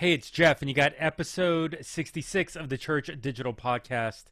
[0.00, 4.24] Hey, it's Jeff, and you got episode 66 of the Church Digital Podcast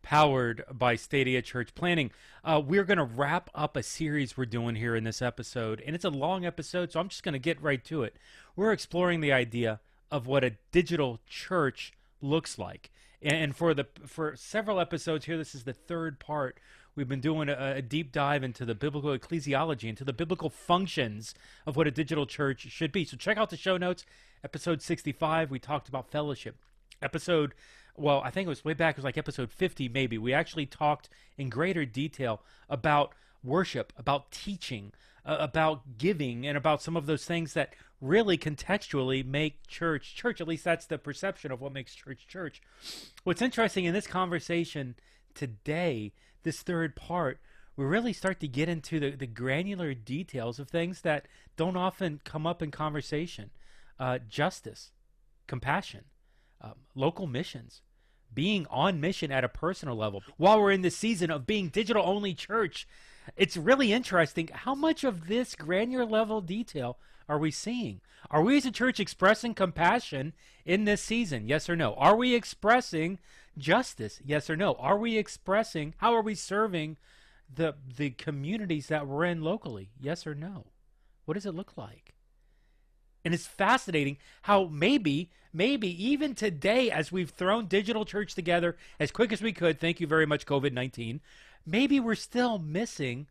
[0.00, 2.10] powered by Stadia Church Planting.
[2.42, 5.94] Uh, we're going to wrap up a series we're doing here in this episode, and
[5.94, 8.16] it's a long episode, so I'm just going to get right to it.
[8.56, 9.80] We're exploring the idea
[10.10, 11.92] of what a digital church
[12.22, 12.90] looks like.
[13.20, 16.58] And for the for several episodes here, this is the third part.
[16.96, 21.34] We've been doing a, a deep dive into the biblical ecclesiology, into the biblical functions
[21.66, 23.04] of what a digital church should be.
[23.04, 24.04] So check out the show notes.
[24.42, 26.56] Episode 65, we talked about fellowship.
[27.02, 27.54] Episode
[27.96, 30.18] well, I think it was way back, it was like episode 50 maybe.
[30.18, 31.08] We actually talked
[31.38, 34.92] in greater detail about worship, about teaching,
[35.24, 40.40] uh, about giving, and about some of those things that really contextually make church church.
[40.40, 42.60] At least that's the perception of what makes church church.
[43.22, 44.96] What's interesting in this conversation
[45.34, 46.12] today,
[46.44, 47.40] this third part,
[47.76, 51.26] we really start to get into the, the granular details of things that
[51.56, 53.50] don't often come up in conversation
[53.98, 54.90] uh, justice,
[55.46, 56.04] compassion,
[56.60, 57.80] um, local missions,
[58.32, 60.22] being on mission at a personal level.
[60.36, 62.88] While we're in this season of being digital only church,
[63.36, 68.00] it's really interesting how much of this granular level detail are we seeing?
[68.30, 70.32] Are we as a church expressing compassion
[70.64, 71.46] in this season?
[71.46, 71.94] Yes or no?
[71.94, 73.18] Are we expressing
[73.56, 74.20] justice?
[74.24, 74.74] Yes or no?
[74.74, 76.96] Are we expressing how are we serving
[77.52, 79.90] the the communities that we're in locally?
[80.00, 80.66] Yes or no?
[81.24, 82.14] What does it look like?
[83.24, 89.10] And it's fascinating how maybe, maybe even today, as we've thrown digital church together as
[89.10, 91.20] quick as we could, thank you very much, COVID 19,
[91.64, 93.26] maybe we're still missing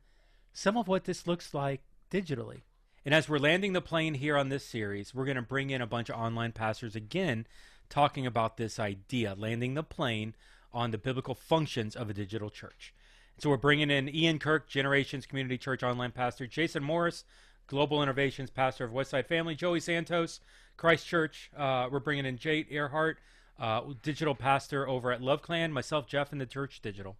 [0.52, 2.61] some of what this looks like digitally.
[3.06, 5.82] And as we're landing the plane here on this series, we're going to bring in
[5.82, 7.46] a bunch of online pastors again
[7.90, 10.36] talking about this idea, landing the plane
[10.73, 12.94] on the biblical functions of a digital church.
[13.38, 17.26] So we're bringing in Ian Kirk, Generations Community Church online pastor, Jason Morris,
[17.68, 20.40] Global Innovations, pastor of Westside Family, Joey Santos,
[20.78, 21.52] Christ Church.
[21.58, 23.20] Uh, we're bringing in Jade Earhart,
[23.59, 27.18] uh, digital pastor over at Love Clan, myself, Jeff, and the Church Digital.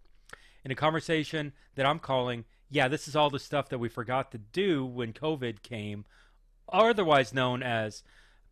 [0.64, 4.32] In a conversation that I'm calling, yeah, this is all the stuff that we forgot
[4.32, 6.06] to do when COVID came,
[6.72, 8.04] otherwise known as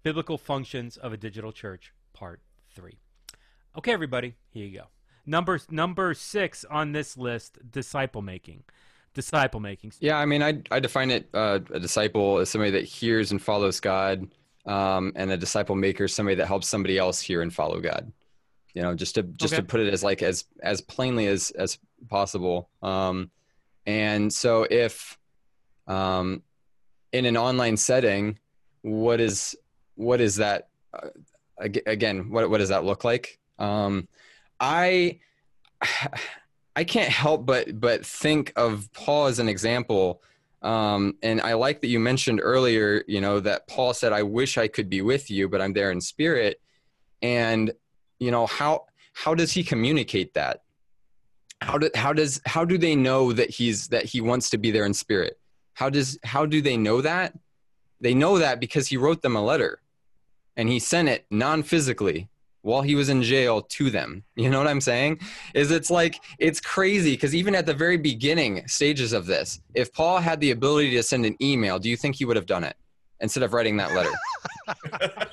[0.03, 2.41] Biblical Functions of a Digital Church, Part
[2.75, 2.97] 3.
[3.77, 4.85] Okay, everybody, here you go.
[5.25, 8.63] Number number six on this list: disciple making
[9.13, 9.93] disciple making?
[9.99, 13.41] Yeah, I mean, I I define it uh, a disciple as somebody that hears and
[13.41, 14.27] follows God,
[14.65, 18.11] um, and a disciple maker is somebody that helps somebody else hear and follow God.
[18.73, 19.61] You know, just to just okay.
[19.61, 21.77] to put it as like as as plainly as as
[22.09, 22.69] possible.
[22.81, 23.29] Um,
[23.85, 25.17] and so if
[25.87, 26.43] um,
[27.11, 28.37] in an online setting,
[28.81, 29.55] what is
[29.95, 30.69] what is that?
[30.93, 31.09] Uh,
[31.85, 33.39] again, what what does that look like?
[33.59, 34.07] Um,
[34.59, 35.19] I
[36.75, 40.21] I can't help but but think of Paul as an example.
[40.61, 44.57] Um, and I like that you mentioned earlier, you know, that Paul said, "I wish
[44.57, 46.61] I could be with you, but I'm there in spirit."
[47.21, 47.71] And
[48.19, 50.61] you know how how does he communicate that?
[51.61, 54.71] How do how does how do they know that he's that he wants to be
[54.71, 55.39] there in spirit?
[55.73, 57.33] How does how do they know that?
[57.99, 59.79] They know that because he wrote them a letter,
[60.57, 62.29] and he sent it non-physically
[62.63, 64.23] while he was in jail to them.
[64.35, 65.19] You know what I'm saying?
[65.53, 69.93] Is it's like it's crazy because even at the very beginning stages of this, if
[69.93, 72.63] Paul had the ability to send an email, do you think he would have done
[72.63, 72.75] it
[73.19, 74.11] instead of writing that letter?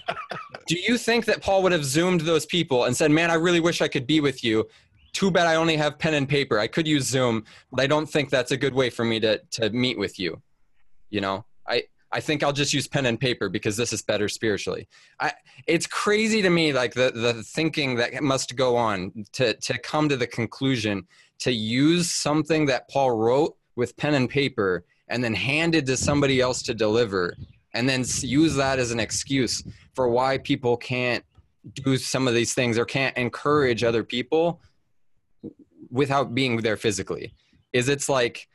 [0.66, 3.60] do you think that Paul would have zoomed those people and said, "Man, I really
[3.60, 4.68] wish I could be with you.
[5.12, 6.58] Too bad I only have pen and paper.
[6.58, 9.38] I could use Zoom, but I don't think that's a good way for me to
[9.52, 10.42] to meet with you."
[11.10, 11.44] You know?
[11.66, 14.88] I I think I'll just use pen and paper because this is better spiritually.
[15.20, 15.32] I,
[15.66, 20.08] it's crazy to me, like the, the thinking that must go on to, to come
[20.08, 21.06] to the conclusion
[21.40, 26.40] to use something that Paul wrote with pen and paper and then handed to somebody
[26.40, 27.36] else to deliver
[27.74, 29.62] and then use that as an excuse
[29.94, 31.24] for why people can't
[31.74, 34.60] do some of these things or can't encourage other people
[35.90, 37.34] without being there physically
[37.72, 38.48] is it's like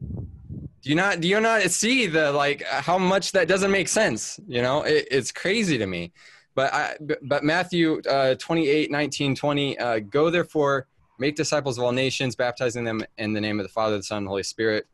[0.00, 4.38] do you not do you not see the like how much that doesn't make sense
[4.46, 4.82] you know?
[4.82, 6.12] It, it's crazy to me.
[6.54, 10.86] But i but matthew uh, 28 19 20 uh, go therefore
[11.18, 14.18] make disciples of all nations baptizing them in the name of the father the son
[14.18, 14.86] and the holy spirit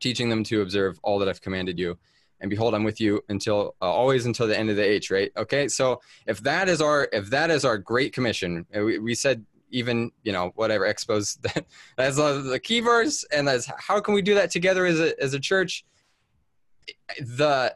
[0.00, 1.98] teaching them to observe all that i've commanded you.
[2.40, 5.32] And behold i'm with you until uh, always until the end of the age right?
[5.36, 9.44] Okay so if that is our if that is our great commission we, we said
[9.76, 11.64] even you know whatever expos that
[11.96, 15.34] that's the key verse and that's how can we do that together as a as
[15.34, 15.84] a church?
[17.20, 17.74] The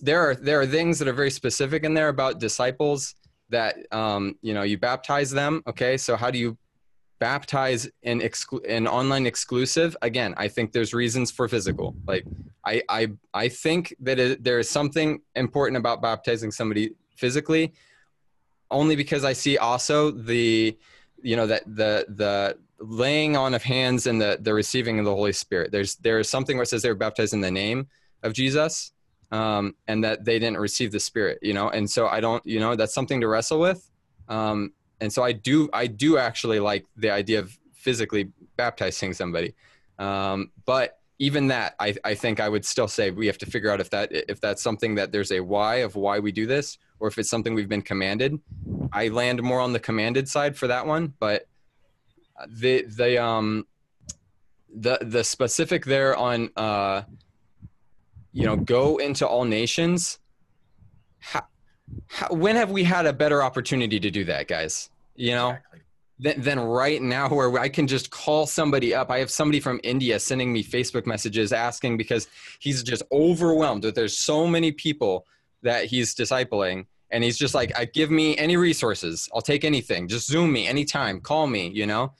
[0.00, 3.14] there are there are things that are very specific in there about disciples
[3.50, 5.96] that um, you know you baptize them okay?
[5.96, 6.58] So how do you
[7.20, 9.96] baptize in exclu- in online exclusive?
[10.02, 11.94] Again i think there's reasons for physical.
[12.06, 12.24] Like
[12.66, 17.72] i i i think that it, there is something important about baptizing somebody physically,
[18.72, 20.76] only because I see also the,
[21.22, 25.14] you know, that the the laying on of hands and the the receiving of the
[25.14, 25.72] Holy Spirit.
[25.72, 27.88] There's there is something where it says they were baptized in the name
[28.22, 28.92] of Jesus,
[29.30, 31.38] um, and that they didn't receive the Spirit.
[31.42, 33.88] You know, and so I don't, you know, that's something to wrestle with.
[34.28, 39.54] Um, and so I do I do actually like the idea of physically baptizing somebody,
[39.98, 43.70] um, but even that I, I think i would still say we have to figure
[43.70, 46.78] out if that if that's something that there's a why of why we do this
[46.98, 48.38] or if it's something we've been commanded.
[48.92, 51.46] I land more on the commanded side for that one but
[52.48, 53.66] the the um
[54.74, 57.02] the the specific there on uh
[58.32, 60.18] you know go into all nations
[61.18, 61.42] how,
[62.08, 64.90] how, when have we had a better opportunity to do that guys?
[65.14, 65.50] You know?
[65.50, 65.81] Exactly
[66.22, 69.10] than, than right now where I can just call somebody up.
[69.10, 72.28] I have somebody from India sending me Facebook messages asking because
[72.60, 75.26] he's just overwhelmed that there's so many people
[75.62, 76.86] that he's discipling.
[77.10, 79.28] And he's just like, I give me any resources.
[79.34, 80.08] I'll take anything.
[80.08, 81.20] Just zoom me anytime.
[81.20, 82.12] Call me, you know?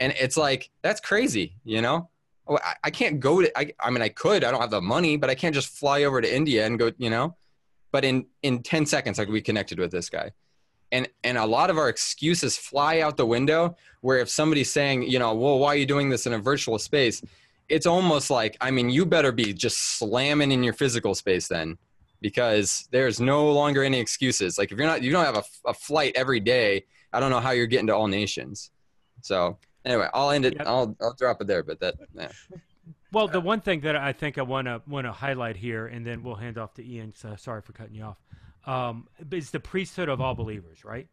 [0.00, 2.10] And it's like, that's crazy, you know?
[2.46, 5.16] Oh, I, can't go to, I, I mean, I could, I don't have the money,
[5.16, 7.36] but I can't just fly over to India and go, you know?
[7.90, 10.32] But in, in 10 seconds, I could be connected with this guy
[10.94, 15.02] and and a lot of our excuses fly out the window where if somebody's saying
[15.02, 17.20] you know well why are you doing this in a virtual space
[17.68, 21.76] it's almost like i mean you better be just slamming in your physical space then
[22.20, 25.74] because there's no longer any excuses like if you're not you don't have a, a
[25.74, 26.82] flight every day
[27.12, 28.70] i don't know how you're getting to all nations
[29.20, 30.66] so anyway i'll end it yep.
[30.66, 32.28] i'll i'll drop it there but that yeah.
[33.10, 36.06] well the one thing that i think i want to want to highlight here and
[36.06, 38.18] then we'll hand off to ian so sorry for cutting you off
[38.66, 41.08] um, is the priesthood of all believers, right?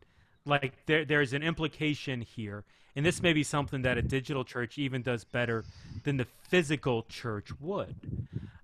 [0.45, 2.63] Like there, there's an implication here,
[2.95, 5.65] and this may be something that a digital church even does better
[6.03, 7.95] than the physical church would.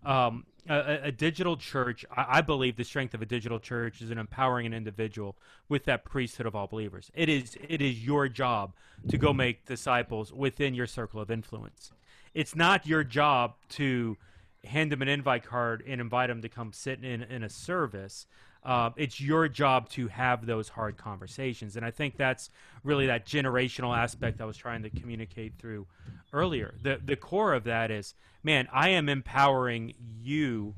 [0.04, 4.12] Um, a, a, digital church, I, I, believe, the strength of a digital church is
[4.12, 5.36] in empowering an individual
[5.69, 7.12] with that priesthood of all believers.
[7.13, 8.74] It is, it is your job
[9.10, 11.92] to go make disciples within your circle of influence.
[12.34, 14.18] It's not your job to
[14.66, 18.25] hand them an invite card and invite them to come sit in in a service
[18.68, 21.78] uh, it's your job to have those hard conversations.
[21.78, 22.50] And I think that's
[22.84, 25.88] really that generational aspect I was trying to communicate through
[26.34, 26.75] earlier.
[26.84, 30.75] The the core of that is, man, I am empowering you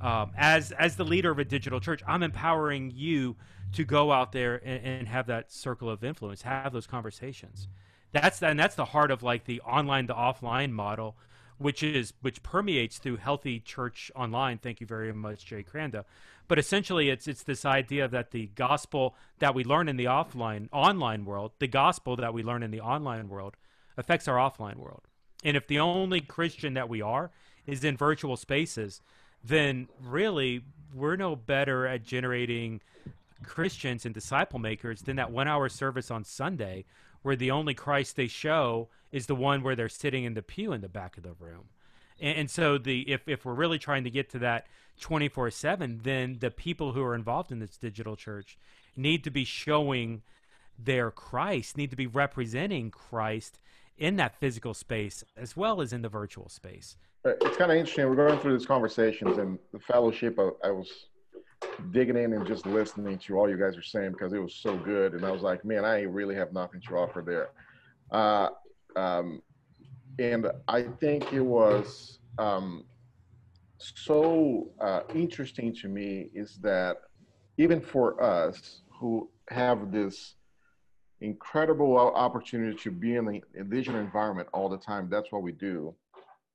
[0.00, 2.02] um, as as the leader of a digital church.
[2.08, 3.36] I'm empowering you
[3.74, 7.68] to go out there and, and have that circle of influence, have those conversations.
[8.10, 11.16] That's and that's the heart of like the online to offline model
[11.58, 14.58] which is which permeates through healthy church online.
[14.58, 16.04] Thank you very much, Jay Kranda.
[16.46, 20.68] But essentially, it's it's this idea that the gospel that we learn in the offline
[20.72, 23.56] online world, the gospel that we learn in the online world,
[23.96, 25.02] affects our offline world.
[25.44, 27.30] And if the only Christian that we are
[27.66, 29.02] is in virtual spaces,
[29.44, 30.62] then really
[30.94, 32.80] we're no better at generating
[33.44, 36.84] Christians and disciple makers than that one hour service on Sunday
[37.22, 40.72] where the only Christ they show is the one where they're sitting in the pew
[40.72, 41.64] in the back of the room.
[42.20, 44.66] And, and so the if if we're really trying to get to that
[45.00, 48.58] 24/7, then the people who are involved in this digital church
[48.96, 50.22] need to be showing
[50.78, 53.58] their Christ, need to be representing Christ
[53.96, 56.96] in that physical space as well as in the virtual space.
[57.24, 58.08] Uh, it's kind of interesting.
[58.08, 60.38] We're going through these conversations and the fellowship.
[60.38, 61.06] I, I was
[61.90, 64.76] digging in and just listening to all you guys are saying because it was so
[64.76, 67.50] good, and I was like, man, I really have nothing to offer there.
[68.10, 68.50] Uh,
[68.98, 69.42] um,
[70.18, 72.84] and I think it was um,
[73.78, 76.96] so uh, interesting to me is that
[77.56, 80.34] even for us who have this
[81.20, 85.94] incredible opportunity to be in a digital environment all the time, that's what we do.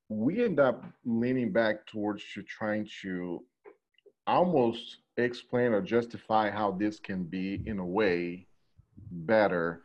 [0.09, 3.43] We end up leaning back towards to trying to
[4.27, 8.47] almost explain or justify how this can be in a way
[9.11, 9.82] better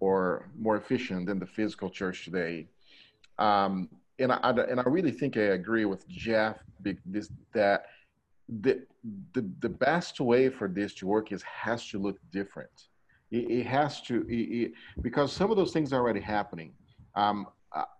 [0.00, 2.66] or more efficient than the physical church today.
[3.38, 3.88] Um,
[4.18, 6.56] and I, and I really think I agree with Jeff
[7.06, 7.86] this, that
[8.62, 8.82] the,
[9.34, 12.70] the the best way for this to work is has to look different.
[13.30, 16.72] It, it has to it, it, because some of those things are already happening.
[17.14, 17.46] Um,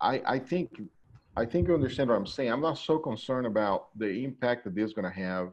[0.01, 0.81] I I think
[1.37, 2.51] I think you understand what I'm saying.
[2.51, 5.53] I'm not so concerned about the impact that this is going to have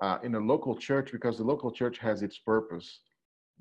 [0.00, 3.00] uh, in a local church because the local church has its purpose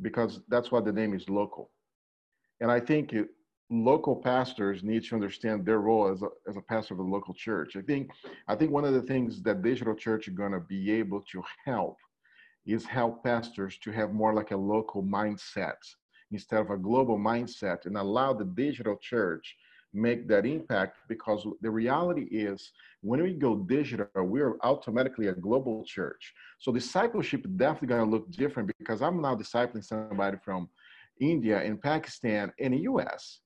[0.02, 1.70] because that's what the name is local.
[2.62, 3.30] And I think it,
[3.70, 7.34] local pastors need to understand their role as a, as a pastor of a local
[7.34, 7.76] church.
[7.76, 8.10] I think
[8.48, 11.44] I think one of the things that digital church are going to be able to
[11.66, 11.98] help
[12.66, 15.78] is help pastors to have more like a local mindset
[16.32, 19.56] instead of a global mindset and allow the digital church
[19.94, 25.84] make that impact because the reality is when we go digital we're automatically a global
[25.84, 30.70] church so discipleship is definitely going to look different because i'm now discipling somebody from
[31.20, 33.42] india and pakistan and the us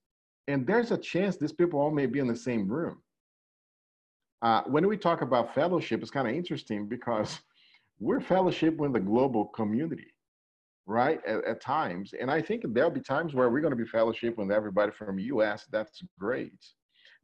[0.47, 3.01] and there's a chance these people all may be in the same room.
[4.41, 7.39] Uh, when we talk about fellowship it's kind of interesting because
[7.99, 10.07] we're fellowship with the global community
[10.85, 12.13] right at, at, times.
[12.19, 15.15] And i think there'll be times where we're going to be fellowship with everybody from
[15.15, 16.59] the us that's great.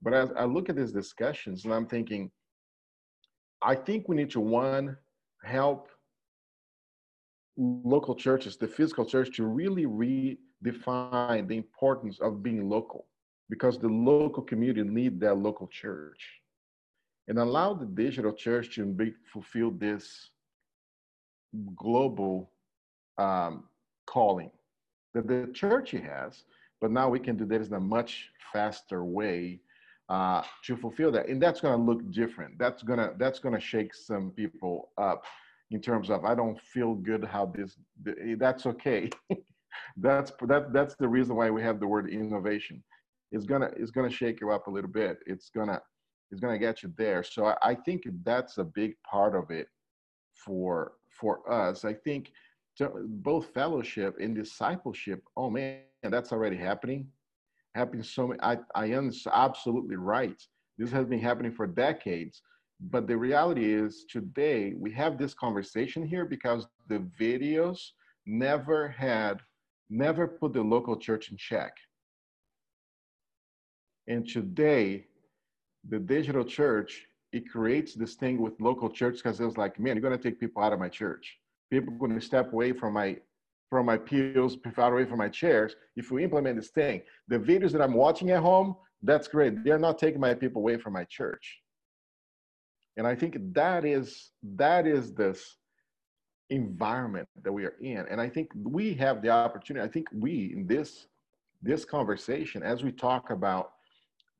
[0.02, 2.32] But as i look at these discussions and i'm thinking
[3.62, 4.96] i think we need to one
[5.44, 5.90] help
[7.60, 13.06] local churches the physical church to really redefine the importance of being local
[13.50, 16.42] because the local community need that local church.
[17.28, 20.30] And allow the digital church to be, fulfill this
[21.76, 22.50] global
[23.18, 23.66] um,
[24.06, 24.52] calling
[25.14, 26.44] that the church has,
[26.80, 29.60] but now we can do this in a much faster way
[30.08, 32.58] uh, to fulfill that, and that's going to look different.
[32.58, 35.24] That's gonna that's gonna shake some people up
[35.72, 37.78] in terms of I don't feel good how this.
[38.08, 39.10] Eh, that's okay.
[39.98, 42.84] that's that that's the reason why we have the word innovation.
[43.32, 45.20] It's gonna it's gonna shake you up a little bit.
[45.28, 45.80] It's gonna
[46.32, 47.24] it's gonna get you there.
[47.24, 49.68] So I, I think that's a big part of it
[50.34, 51.86] for for us.
[51.86, 52.32] I think
[52.80, 55.22] both fellowship and discipleship.
[55.36, 57.08] Oh man, that's already happening.
[57.76, 58.40] Happening so many.
[58.42, 60.42] I I am absolutely right.
[60.78, 62.42] This has been happening for decades.
[62.80, 67.80] But the reality is today we have this conversation here because the videos
[68.26, 69.40] never had,
[69.90, 71.74] never put the local church in check.
[74.08, 75.06] And today,
[75.88, 79.96] the digital church, it creates this thing with local church because it was like, man,
[79.96, 82.72] you're going to take people out of my church people are going to step away
[82.74, 83.18] from my
[83.70, 85.76] from my pews, out away from my chairs.
[85.96, 89.64] If we implement this thing, the videos that I'm watching at home, that's great.
[89.64, 91.60] They're not taking my people away from my church.
[93.00, 95.56] And I think that is that is this
[96.50, 98.06] environment that we are in.
[98.12, 99.88] And I think we have the opportunity.
[99.88, 101.08] I think we in this
[101.62, 103.72] this conversation, as we talk about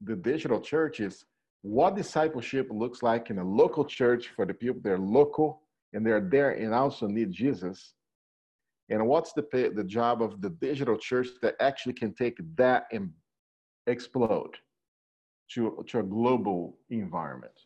[0.02, 1.24] the digital churches,
[1.62, 5.62] what discipleship looks like in a local church for the people that are local
[5.94, 7.94] and they're there and also need Jesus.
[8.90, 13.12] And what's the the job of the digital church that actually can take that and
[13.88, 14.58] explode
[15.54, 17.58] to to a global environment?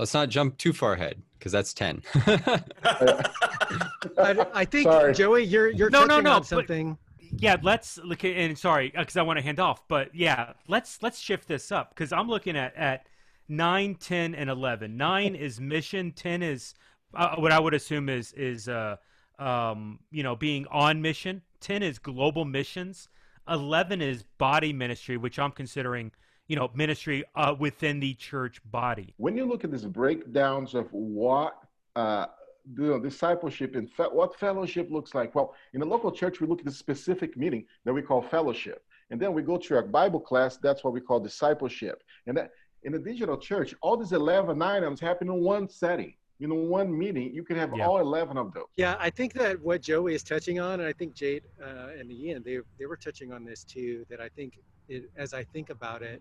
[0.00, 2.02] Let's not jump too far ahead because that's ten.
[4.16, 5.12] I, I, think sorry.
[5.12, 6.96] Joey, you're you're no, no, no, something.
[7.18, 10.54] But, yeah, let's look at and sorry because I want to hand off, but yeah,
[10.68, 13.04] let's let's shift this up because I'm looking at at
[13.50, 14.96] 9, 10, and 11.
[14.96, 16.74] 9 is mission, 10 is
[17.14, 18.96] uh, what I would assume is is uh,
[19.38, 21.42] um, you know, being on mission.
[21.60, 23.10] 10 is global missions.
[23.50, 26.12] 11 is body ministry, which I'm considering,
[26.50, 29.14] you know, ministry uh, within the church body.
[29.18, 31.56] When you look at these breakdowns of what
[31.94, 32.26] uh,
[32.74, 36.60] the discipleship and fe- what fellowship looks like, well, in a local church, we look
[36.60, 38.82] at a specific meeting that we call fellowship.
[39.10, 42.02] And then we go to a Bible class, that's what we call discipleship.
[42.26, 42.50] And that
[42.82, 46.14] in the digital church, all these 11 items happen in one setting.
[46.40, 47.86] You know, one meeting, you can have yeah.
[47.86, 48.64] all 11 of those.
[48.76, 52.10] Yeah, I think that what Joey is touching on, and I think Jade uh, and
[52.10, 54.58] Ian, they, they were touching on this too, that I think
[54.90, 56.20] it, as I think about it,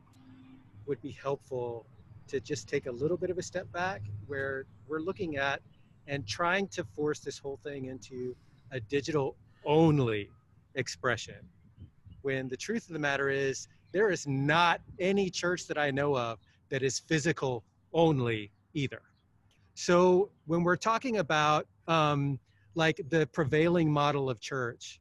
[0.85, 1.85] would be helpful
[2.27, 5.61] to just take a little bit of a step back where we're looking at
[6.07, 8.35] and trying to force this whole thing into
[8.71, 9.35] a digital
[9.65, 10.29] only
[10.75, 11.35] expression.
[12.21, 16.15] When the truth of the matter is, there is not any church that I know
[16.15, 16.37] of
[16.69, 19.01] that is physical only either.
[19.73, 22.39] So when we're talking about um,
[22.75, 24.99] like the prevailing model of church,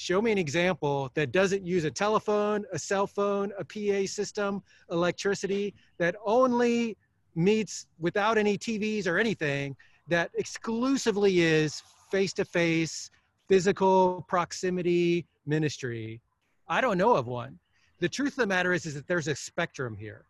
[0.00, 4.62] show me an example that doesn't use a telephone, a cell phone, a PA system,
[4.90, 6.96] electricity, that only
[7.34, 9.76] meets without any TVs or anything,
[10.08, 13.10] that exclusively is face to face,
[13.46, 16.22] physical proximity ministry.
[16.66, 17.58] I don't know of one.
[17.98, 20.24] The truth of the matter is, is that there's a spectrum here.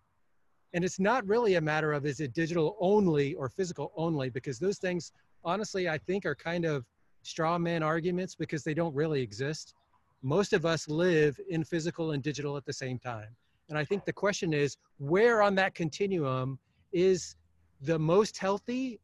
[0.75, 4.59] And it's not really a matter of is it digital only or physical only, because
[4.59, 5.13] those things,
[5.45, 6.85] honestly, I think are kind of
[7.23, 9.75] straw man arguments because they don't really exist.
[10.23, 13.29] Most of us live in physical and digital at the same time.
[13.69, 16.59] And I think the question is where on that continuum
[16.93, 17.37] is
[17.83, 19.01] the most healthy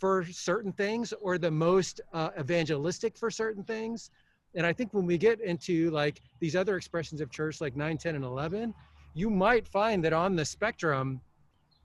[0.00, 4.10] for certain things or the most uh, evangelistic for certain things?
[4.54, 7.98] And I think when we get into like these other expressions of church, like 9,
[7.98, 8.74] 10, and 11,
[9.14, 11.20] you might find that on the spectrum,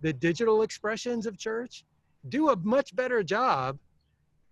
[0.02, 1.84] the digital expressions of church
[2.30, 3.78] do a much better job,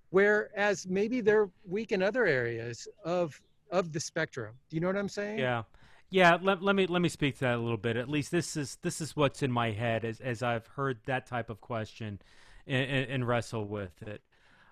[0.10, 3.40] whereas maybe they're weak in other areas of
[3.72, 4.56] of the spectrum.
[4.70, 5.40] Do you know what I'm saying?
[5.40, 5.64] Yeah.
[6.12, 7.96] Yeah, let, let me let me speak to that a little bit.
[7.96, 11.28] At least this is this is what's in my head as as I've heard that
[11.28, 12.20] type of question
[12.66, 14.24] and, and, and wrestle with it.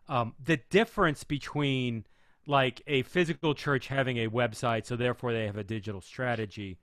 [0.09, 2.05] Um, the difference between
[2.47, 6.79] like a physical church having a website, so therefore they have a digital strategy.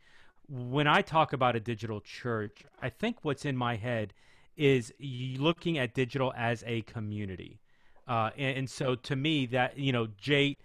[0.46, 4.12] When I talk about a digital church, I think what's in my head
[4.56, 7.61] is looking at digital as a community.
[8.06, 10.56] Uh, and, and, so to me, that, you know, Jay,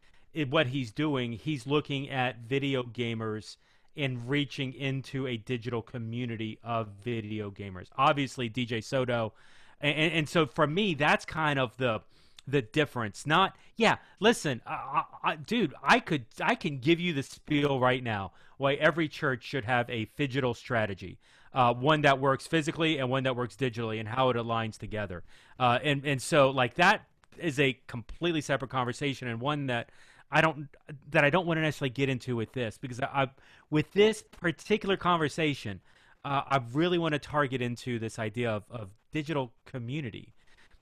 [0.50, 3.58] what he's doing, he's looking at video gamers
[3.96, 7.88] and reaching into a digital community of video gamers.
[7.98, 9.34] Obviously, DJ Soto.
[9.82, 12.02] And, and so for me, that's kind of the
[12.48, 13.28] the difference.
[13.28, 13.98] Not, yeah.
[14.20, 18.74] Listen, I, I, dude, I could, I can give you the spiel right now why
[18.74, 21.18] every church should have a digital strategy,
[21.54, 25.24] uh, one that works physically and one that works digitally, and how it aligns together.
[25.58, 27.06] Uh, and and so like that
[27.38, 29.92] is a completely separate conversation, and one that
[30.32, 30.68] I don't
[31.12, 33.30] that I don't want to necessarily get into with this because I,
[33.70, 35.82] with this particular conversation,
[36.26, 40.34] uh, I really want to target into this idea of, of digital community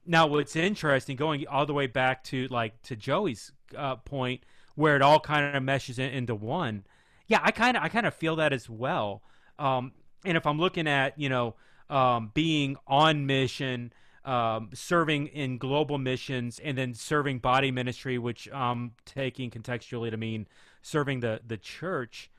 [0.08, 4.42] now, what's interesting, going all the way back to like to Joey's uh, point,
[4.76, 6.86] where it all kind of meshes in, into one.
[7.28, 9.22] Yeah, I kind of I kind of feel that as well.
[9.60, 9.92] Um,
[10.24, 11.56] and if I'm looking at you know
[11.90, 13.92] um, being on mission,
[14.28, 20.18] um, serving in global missions, and then serving body ministry, which I'm taking contextually to
[20.18, 20.48] mean
[20.82, 22.30] serving the the church.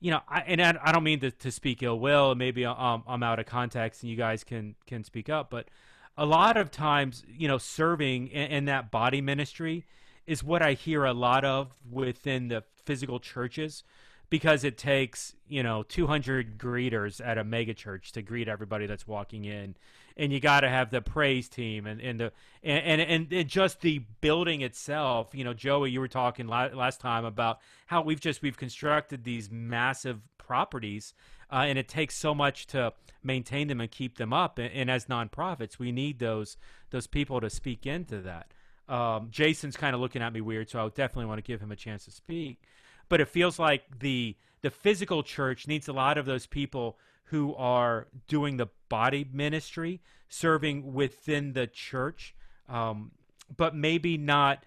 [0.00, 2.36] You know, I, and I, don't mean to, to speak ill will.
[2.36, 5.68] Maybe um, I'm out of context, and you guys can can speak up, but
[6.16, 9.86] a lot of times, you know, serving in, in, that body ministry
[10.26, 13.84] is what I hear a lot of within the physical churches
[14.30, 19.06] because it takes, you know, 200 greeters at a mega church to greet everybody that's
[19.06, 19.74] walking in.
[20.16, 22.32] And you got to have the praise team and, and the
[22.62, 25.28] and, and, and just the building itself.
[25.32, 29.48] You know, Joey, you were talking last time about how we've just we've constructed these
[29.48, 31.14] massive properties
[31.50, 32.92] uh, and it takes so much to
[33.22, 34.58] maintain them and keep them up.
[34.58, 36.56] And, and, as nonprofits, we need those
[36.90, 38.52] those people to speak into that.
[38.88, 41.72] Um, Jason's kind of looking at me weird, so I definitely want to give him
[41.72, 42.62] a chance to speak.
[43.08, 47.54] But it feels like the the physical church needs a lot of those people who
[47.54, 52.34] are doing the body ministry, serving within the church,
[52.68, 53.12] um,
[53.56, 54.64] but maybe not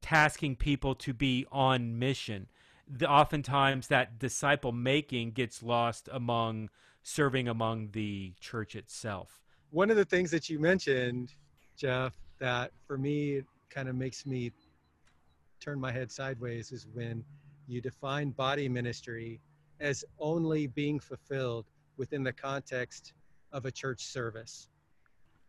[0.00, 2.48] tasking people to be on mission
[2.88, 6.68] the, oftentimes that disciple making gets lost among
[7.02, 9.40] serving among the church itself.
[9.70, 11.34] One of the things that you mentioned,
[11.76, 14.52] Jeff, that for me kind of makes me
[15.62, 17.24] turn my head sideways is when
[17.68, 19.40] you define body ministry
[19.80, 23.12] as only being fulfilled within the context
[23.52, 24.68] of a church service.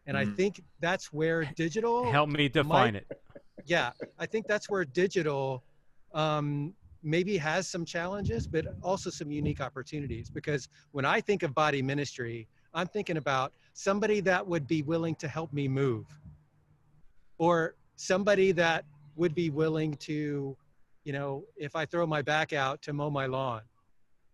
[0.06, 0.21] And mm.
[0.21, 3.21] I think that's where digital help me define might, it.
[3.65, 5.63] Yeah, I think that's where digital
[6.13, 10.30] um, maybe has some challenges, but also some unique opportunities.
[10.30, 15.15] Because when I think of body ministry, I'm thinking about somebody that would be willing
[15.15, 16.06] to help me move,
[17.38, 20.56] or somebody that would be willing to,
[21.04, 23.62] you know, if I throw my back out to mow my lawn.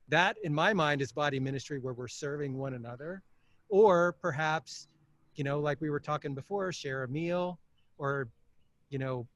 [0.07, 3.21] That, in my mind, is body ministry where we're serving one another.
[3.69, 4.87] Or perhaps,
[5.35, 7.59] you know, like we were talking before, share a meal
[7.97, 8.29] or,
[8.89, 9.27] you know,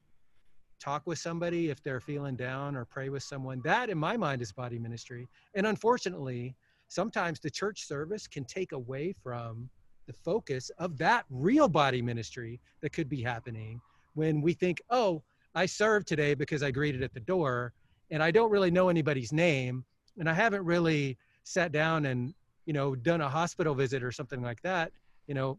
[0.80, 3.60] talk with somebody if they're feeling down or pray with someone.
[3.64, 5.28] That, in my mind, is body ministry.
[5.54, 6.56] And unfortunately,
[6.88, 9.70] sometimes the church service can take away from
[10.06, 13.80] the focus of that real body ministry that could be happening
[14.14, 15.22] when we think, oh,
[15.54, 17.72] I served today because I greeted at the door
[18.10, 19.84] and I don't really know anybody's name
[20.18, 22.34] and I haven't really sat down and,
[22.66, 24.92] you know, done a hospital visit or something like that.
[25.26, 25.58] You know,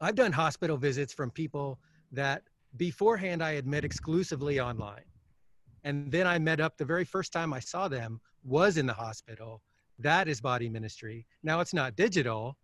[0.00, 1.78] I've done hospital visits from people
[2.12, 2.42] that
[2.76, 5.04] beforehand I had met exclusively online.
[5.84, 8.94] And then I met up the very first time I saw them was in the
[8.94, 9.62] hospital.
[9.98, 11.26] That is body ministry.
[11.42, 12.56] Now it's not digital,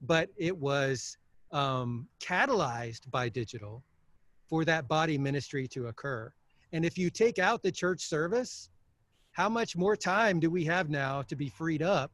[0.00, 1.18] but it was
[1.50, 3.82] um, catalyzed by digital
[4.52, 6.30] for that body ministry to occur.
[6.74, 8.68] And if you take out the church service,
[9.30, 12.12] how much more time do we have now to be freed up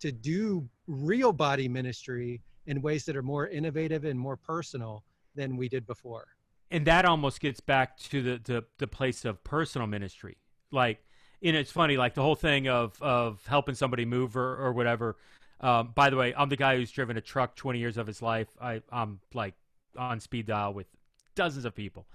[0.00, 5.02] to do real body ministry in ways that are more innovative and more personal
[5.34, 6.26] than we did before?
[6.70, 10.36] and that almost gets back to the, the, the place of personal ministry.
[10.70, 11.02] Like,
[11.42, 15.16] and it's funny, like the whole thing of of helping somebody move or, or whatever.
[15.60, 18.22] Um, by the way, I'm the guy who's driven a truck 20 years of his
[18.22, 18.48] life.
[18.60, 19.54] I, I'm like
[19.96, 20.86] on speed dial with
[21.34, 22.06] dozens of people.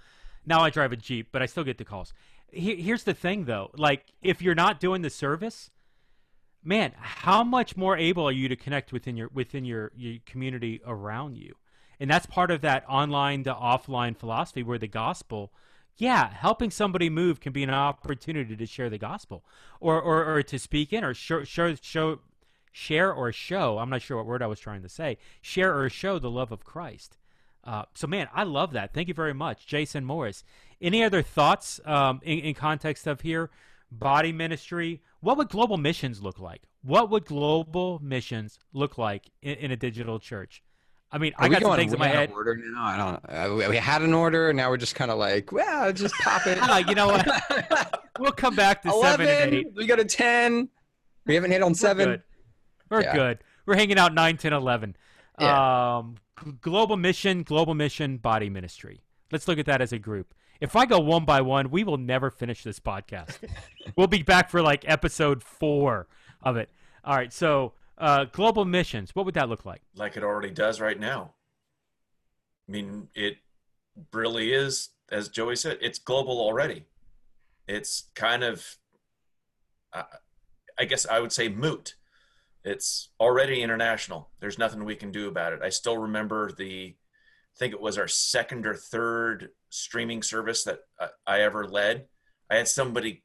[0.44, 2.12] Now I drive a Jeep, but I still get the calls.
[2.50, 3.70] here's the thing, though.
[3.74, 5.70] Like, if you're not doing the service,
[6.62, 10.80] man, how much more able are you to connect within your within your, your community
[10.86, 11.56] around you?
[11.98, 15.52] and that's part of that online to offline philosophy where the gospel
[15.98, 19.42] yeah, helping somebody move can be an opportunity to share the gospel,
[19.80, 22.18] or or, or to speak in, or show, show show
[22.70, 23.78] share or show.
[23.78, 25.16] I'm not sure what word I was trying to say.
[25.40, 27.16] Share or show the love of Christ.
[27.66, 28.94] Uh, so, man, I love that.
[28.94, 30.44] Thank you very much, Jason Morris.
[30.80, 33.50] Any other thoughts um, in, in context of here?
[33.90, 35.02] Body ministry.
[35.20, 36.62] What would global missions look like?
[36.82, 40.62] What would global missions look like in, in a digital church?
[41.10, 42.30] I mean, Are I got some things in my head.
[42.32, 42.84] Order now?
[42.84, 43.64] I don't.
[43.64, 46.46] Uh, we had an order, and now we're just kind of like, well, just pop
[46.46, 46.58] it.
[46.58, 48.04] uh, you know what?
[48.18, 49.72] we'll come back to 11, seven and eight.
[49.74, 50.68] We go to ten.
[51.24, 52.08] We haven't hit on seven.
[52.08, 52.22] We're good.
[52.90, 53.14] We're, yeah.
[53.14, 53.38] good.
[53.66, 54.96] We're hanging out 9, 10, 11.
[55.40, 55.98] Yeah.
[55.98, 56.16] Um,
[56.60, 59.02] global mission, global mission, body ministry.
[59.30, 60.34] Let's look at that as a group.
[60.60, 63.38] If I go one by one, we will never finish this podcast.
[63.96, 66.06] we'll be back for like episode four
[66.42, 66.70] of it.
[67.04, 67.32] All right.
[67.32, 69.82] So, uh, global missions, what would that look like?
[69.94, 71.34] Like it already does right now.
[72.68, 73.38] I mean, it
[74.12, 76.86] really is, as Joey said, it's global already.
[77.68, 78.76] It's kind of,
[79.92, 80.04] uh,
[80.78, 81.94] I guess I would say moot
[82.66, 84.28] it's already international.
[84.40, 85.60] There's nothing we can do about it.
[85.62, 90.80] I still remember the, I think it was our second or third streaming service that
[91.24, 92.06] I ever led.
[92.50, 93.22] I had somebody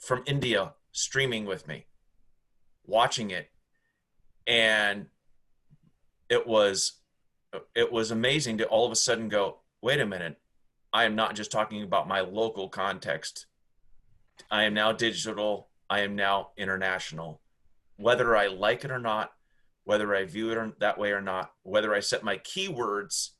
[0.00, 1.86] from India streaming with me,
[2.84, 3.50] watching it,
[4.48, 5.06] and
[6.28, 7.00] it was
[7.74, 10.36] it was amazing to all of a sudden go, wait a minute,
[10.92, 13.46] I am not just talking about my local context.
[14.50, 15.68] I am now digital.
[15.88, 17.40] I am now international
[17.96, 19.32] whether I like it or not,
[19.84, 23.30] whether I view it that way or not, whether I set my keywords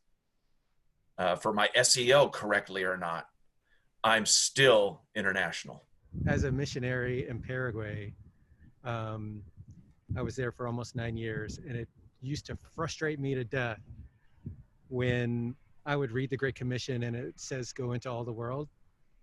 [1.19, 3.27] uh, for my SEO correctly or not,
[4.05, 5.85] I'm still international.
[6.27, 8.15] As a missionary in Paraguay,
[8.85, 9.43] um,
[10.17, 11.89] I was there for almost nine years, and it
[12.23, 13.81] used to frustrate me to death
[14.89, 18.69] when I would read the Great Commission and it says go into all the world,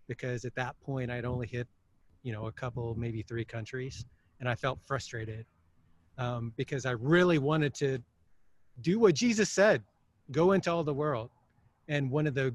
[0.08, 1.68] because at that point I'd only hit,
[2.22, 4.06] you know, a couple, maybe three countries
[4.44, 5.46] and I felt frustrated
[6.18, 7.98] um, because I really wanted to
[8.82, 9.82] do what Jesus said
[10.32, 11.30] go into all the world.
[11.88, 12.54] And one of the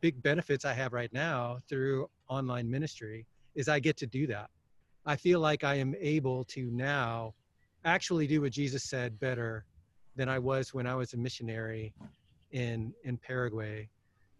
[0.00, 4.50] big benefits I have right now through online ministry is I get to do that.
[5.06, 7.32] I feel like I am able to now
[7.84, 9.64] actually do what Jesus said better
[10.16, 11.94] than I was when I was a missionary
[12.50, 13.88] in in Paraguay.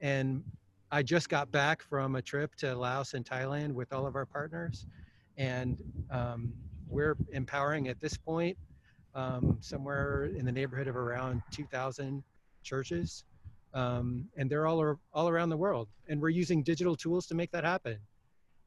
[0.00, 0.42] And
[0.90, 4.26] I just got back from a trip to Laos and Thailand with all of our
[4.26, 4.86] partners,
[5.36, 6.52] and um,
[6.90, 8.56] we're empowering at this point
[9.14, 12.22] um, somewhere in the neighborhood of around 2,000
[12.62, 13.24] churches,
[13.74, 15.88] um, and they're all all around the world.
[16.08, 17.98] And we're using digital tools to make that happen.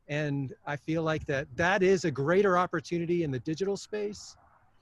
[0.07, 4.36] And I feel like that that is a greater opportunity in the digital space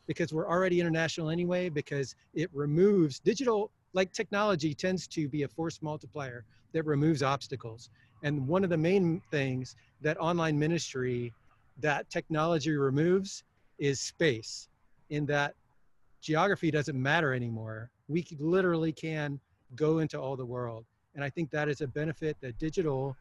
[0.08, 1.70] because we're already international anyway.
[1.70, 7.90] Because it removes digital like technology tends to be a force multiplier that removes obstacles.
[8.24, 11.34] And one of the main things that online ministry
[11.82, 13.44] that technology removes
[13.78, 14.70] is space
[15.10, 15.56] in that
[16.22, 17.90] geography doesn't matter anymore.
[18.08, 19.40] We literally can
[19.76, 20.86] go into all the world.
[21.16, 23.18] And i think that is a benefit that digital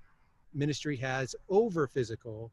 [0.55, 2.51] ministry has over physical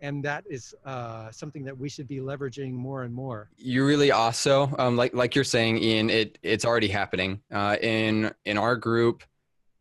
[0.00, 3.48] and that is uh, something that we should be leveraging more and more.
[3.56, 7.40] You really also, um, like like you're saying, Ian, it it's already happening.
[7.50, 9.24] Uh, in in our group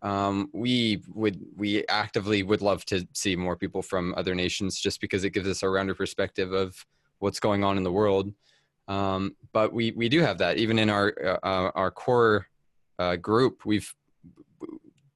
[0.01, 5.01] um, we would we actively would love to see more people from other nations just
[5.01, 6.86] because it gives us a rounder perspective of
[7.19, 8.34] what's going on in the world.
[8.88, 10.58] Um, but we we do have that.
[10.58, 12.47] Even in our uh, our core
[12.99, 13.93] uh, group we've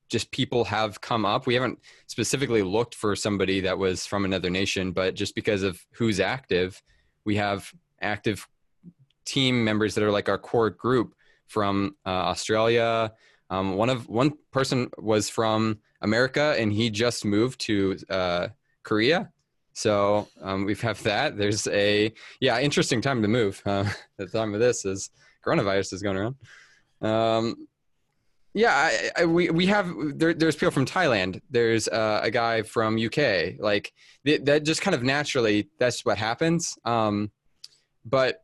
[0.10, 1.46] just people have come up.
[1.46, 5.80] We haven't specifically looked for somebody that was from another nation but just because of
[5.92, 6.82] who's active
[7.26, 8.48] we have active
[9.26, 11.14] team members that are like our core group
[11.48, 13.12] from uh, australia
[13.50, 18.48] um, one of one person was from America, and he just moved to uh,
[18.84, 19.32] Korea.
[19.74, 21.38] So um, we have that.
[21.38, 23.62] There's a yeah, interesting time to move.
[23.66, 23.86] Uh,
[24.18, 25.10] the time of this is
[25.46, 26.36] coronavirus is going around.
[27.02, 27.68] Um,
[28.54, 31.42] yeah, I, I, we we have there, there's people from Thailand.
[31.50, 33.60] There's uh, a guy from UK.
[33.60, 33.94] Like
[34.26, 36.78] th- that, just kind of naturally, that's what happens.
[36.84, 37.32] Um,
[38.06, 38.44] but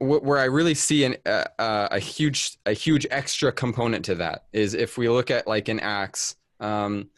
[0.00, 4.44] where I really see an, uh, uh, a huge a huge extra component to that
[4.52, 7.08] is if we look at like in Acts, um,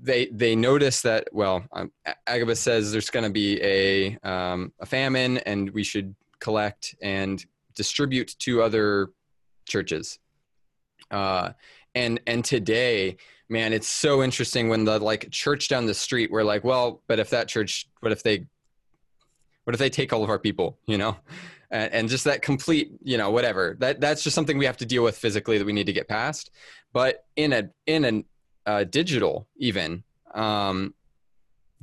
[0.00, 1.92] they they notice that well, um,
[2.26, 7.44] Agabus says there's going to be a um, a famine and we should collect and
[7.74, 9.10] distribute to other
[9.66, 10.18] churches.
[11.10, 11.52] Uh,
[11.94, 13.16] and and today,
[13.48, 17.18] man, it's so interesting when the like church down the street, we're like, well, but
[17.18, 18.46] if that church, what if they,
[19.64, 21.16] what if they take all of our people, you know?
[21.74, 23.76] And, and just that complete you know whatever.
[23.80, 26.08] That that's just something we have to deal with physically that we need to get
[26.08, 26.50] past.
[26.92, 28.24] But in a in an
[28.64, 30.94] uh, digital even um,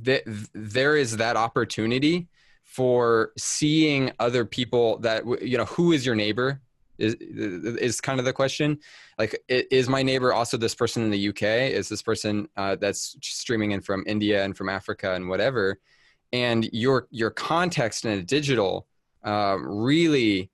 [0.02, 2.28] th- there is that opportunity
[2.64, 6.60] for seeing other people that you know who is your neighbor
[6.98, 8.78] is is kind of the question.
[9.18, 13.16] Like is my neighbor also this person in the uk is this person uh, that's
[13.20, 15.78] streaming in from india and from africa and whatever?
[16.32, 18.86] And your your context in a digital
[19.24, 20.50] uh, really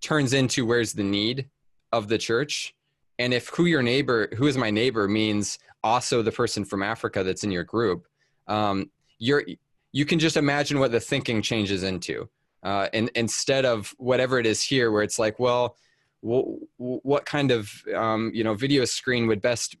[0.00, 1.48] turns into where's the need
[1.92, 2.74] of the church.
[3.18, 7.24] And if who your neighbor who is my neighbor means also the person from africa
[7.24, 8.06] that's in your group
[8.48, 9.44] um, you're
[9.92, 12.28] you can just imagine what the thinking changes into
[12.62, 15.76] uh, and instead of whatever it is here where it's like well
[16.22, 19.76] w- what kind of um, you know video screen would best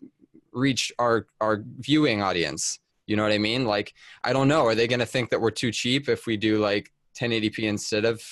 [0.52, 2.78] reach our our viewing audience?
[3.06, 3.64] You know what i mean?
[3.64, 3.92] Like
[4.24, 4.64] i don't know.
[4.66, 8.04] Are they going to think that we're too cheap if we do like 1080p instead
[8.04, 8.22] of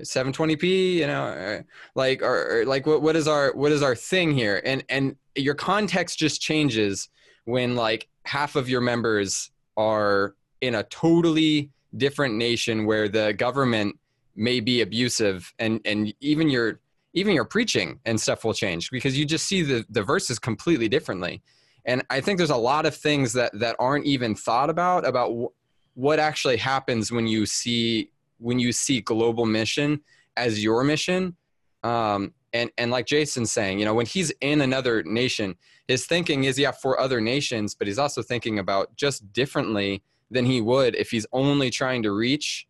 [0.00, 1.62] 720p you know uh,
[1.94, 4.60] like or, like what, what is our what is our thing here?
[4.64, 7.08] And and your context just changes
[7.44, 13.98] when like half of your members are in a totally different nation where the government
[14.34, 16.80] may be abusive and and even your
[17.14, 20.88] even your preaching and stuff will change because you just see the the verses completely
[20.88, 21.42] differently.
[21.84, 25.52] And i think there's a lot of things that that aren't even thought about about
[25.94, 30.00] what actually happens when you see when you see global mission
[30.36, 31.36] as your mission
[31.84, 35.54] um, and and like jason's saying you know when he's in another nation
[35.88, 40.02] his thinking is yeah for other nations but he's also thinking about just differently
[40.32, 42.66] than he would if he's only trying to reach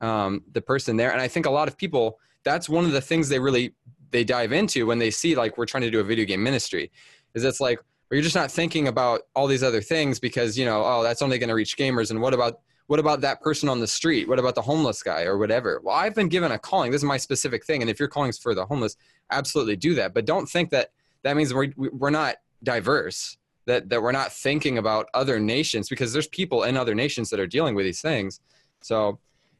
[0.00, 1.12] um, the person there.
[1.12, 3.74] And I think a lot of people, that's one of the things they really
[4.10, 6.90] they dive into when they see like we're trying to do a video game ministry,
[7.34, 7.78] is it's like
[8.12, 11.22] well, you're just not thinking about all these other things because you know oh that's
[11.22, 14.28] only going to reach gamers and what about what about that person on the street
[14.28, 17.04] what about the homeless guy or whatever well i've been given a calling this is
[17.04, 18.96] my specific thing and if your calling's for the homeless
[19.30, 20.90] absolutely do that but don't think that
[21.22, 26.12] that means we're, we're not diverse that that we're not thinking about other nations because
[26.12, 28.40] there's people in other nations that are dealing with these things.
[28.80, 29.18] So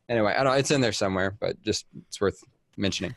[0.08, 2.42] anyway, I don't it's in there somewhere, but just it's worth
[2.76, 3.14] mentioning.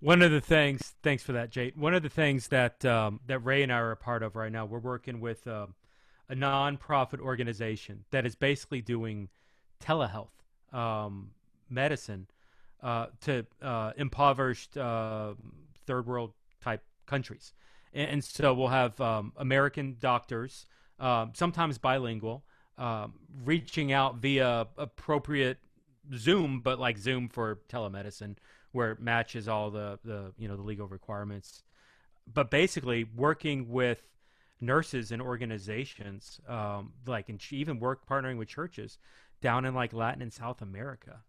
[0.00, 1.76] One of the things, thanks for that, Jade.
[1.76, 4.52] One of the things that um, that Ray and I are a part of right
[4.52, 5.66] now, we're working with uh,
[6.28, 9.28] a nonprofit organization that is basically doing
[9.82, 10.28] telehealth
[10.72, 11.30] um,
[11.68, 12.28] medicine
[12.82, 15.34] uh, to uh, impoverished uh,
[15.86, 17.52] third world type countries
[17.94, 20.66] and, so we'll have um, American doctors,
[21.00, 22.44] um, sometimes bilingual,
[22.76, 25.58] um, reaching out via appropriate
[26.14, 28.36] Zoom, but like Zoom for telemedicine,
[28.72, 31.62] where it matches all the, the you know the legal requirements.
[32.32, 34.02] But basically, working with
[34.60, 38.98] nurses and organizations, um, like and even work partnering with churches
[39.40, 41.20] down in like Latin and South America,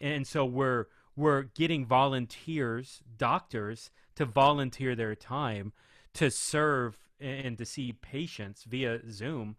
[0.00, 0.86] and so we're
[1.16, 5.72] we're getting volunteers, doctors, to volunteer their time
[6.14, 9.56] to serve and to see patients via Zoom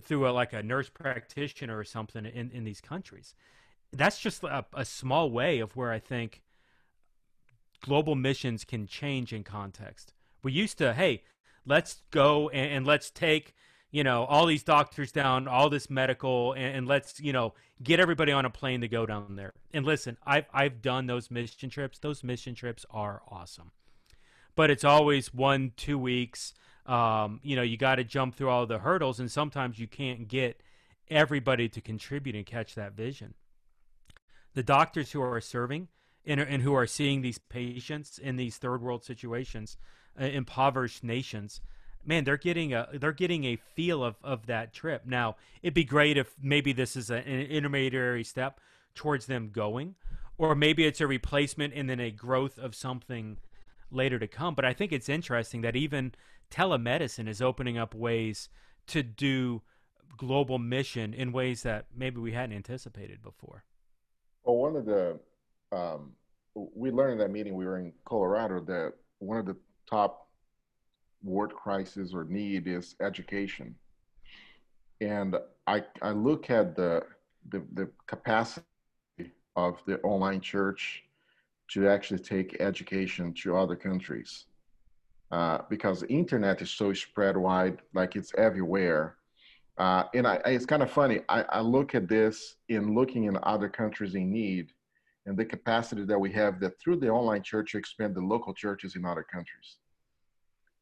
[0.00, 3.34] through a, like a nurse practitioner or something in, in these countries.
[3.92, 6.42] That's just a, a small way of where I think
[7.80, 10.14] global missions can change in context.
[10.42, 11.22] We used to, hey,
[11.66, 13.54] let's go and, and let's take
[13.92, 17.98] you know all these doctors down all this medical and, and, let's you know get
[17.98, 21.68] everybody on a plane to go down there and listen i've i've done those mission
[21.68, 23.72] trips those mission trips are awesome
[24.54, 26.54] but it's always one, two weeks.
[26.86, 30.28] Um, you know, you got to jump through all the hurdles, and sometimes you can't
[30.28, 30.62] get
[31.08, 33.34] everybody to contribute and catch that vision.
[34.54, 35.88] The doctors who are serving
[36.26, 39.76] and, and who are seeing these patients in these third world situations,
[40.20, 41.60] uh, impoverished nations,
[42.04, 45.02] man, they're getting a they're getting a feel of of that trip.
[45.06, 48.60] Now, it'd be great if maybe this is a, an intermediary step
[48.94, 49.94] towards them going,
[50.38, 53.38] or maybe it's a replacement and then a growth of something
[53.90, 54.54] later to come.
[54.54, 56.12] But I think it's interesting that even
[56.50, 58.48] telemedicine is opening up ways
[58.88, 59.62] to do
[60.16, 63.64] global mission in ways that maybe we hadn't anticipated before.
[64.44, 65.18] Well, one of the
[65.72, 66.12] um,
[66.54, 69.56] we learned in that meeting we were in Colorado that one of the
[69.88, 70.28] top
[71.22, 73.74] ward crisis or need is education,
[75.00, 77.02] and I I look at the
[77.48, 78.64] the, the capacity
[79.56, 81.04] of the online church
[81.72, 84.46] to actually take education to other countries.
[85.30, 89.14] Uh, because the internet is so spread wide, like it's everywhere.
[89.78, 91.20] Uh, and I, I, it's kind of funny.
[91.28, 94.72] I, I look at this in looking in other countries in need
[95.26, 98.54] and the capacity that we have that through the online church to expand the local
[98.54, 99.76] churches in other countries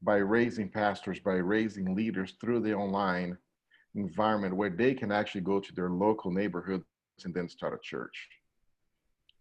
[0.03, 3.37] by raising pastors, by raising leaders through the online
[3.94, 6.85] environment where they can actually go to their local neighborhoods
[7.24, 8.29] and then start a church.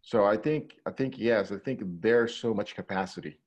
[0.01, 3.39] So I think I think yes, I think there's so much capacity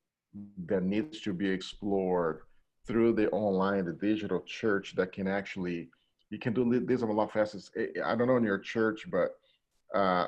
[0.66, 2.42] that needs to be explored
[2.86, 5.88] through the online, the digital church that can actually
[6.28, 7.58] you can do this a lot faster.
[8.04, 9.30] I don't know in your church, but
[9.94, 10.26] uh,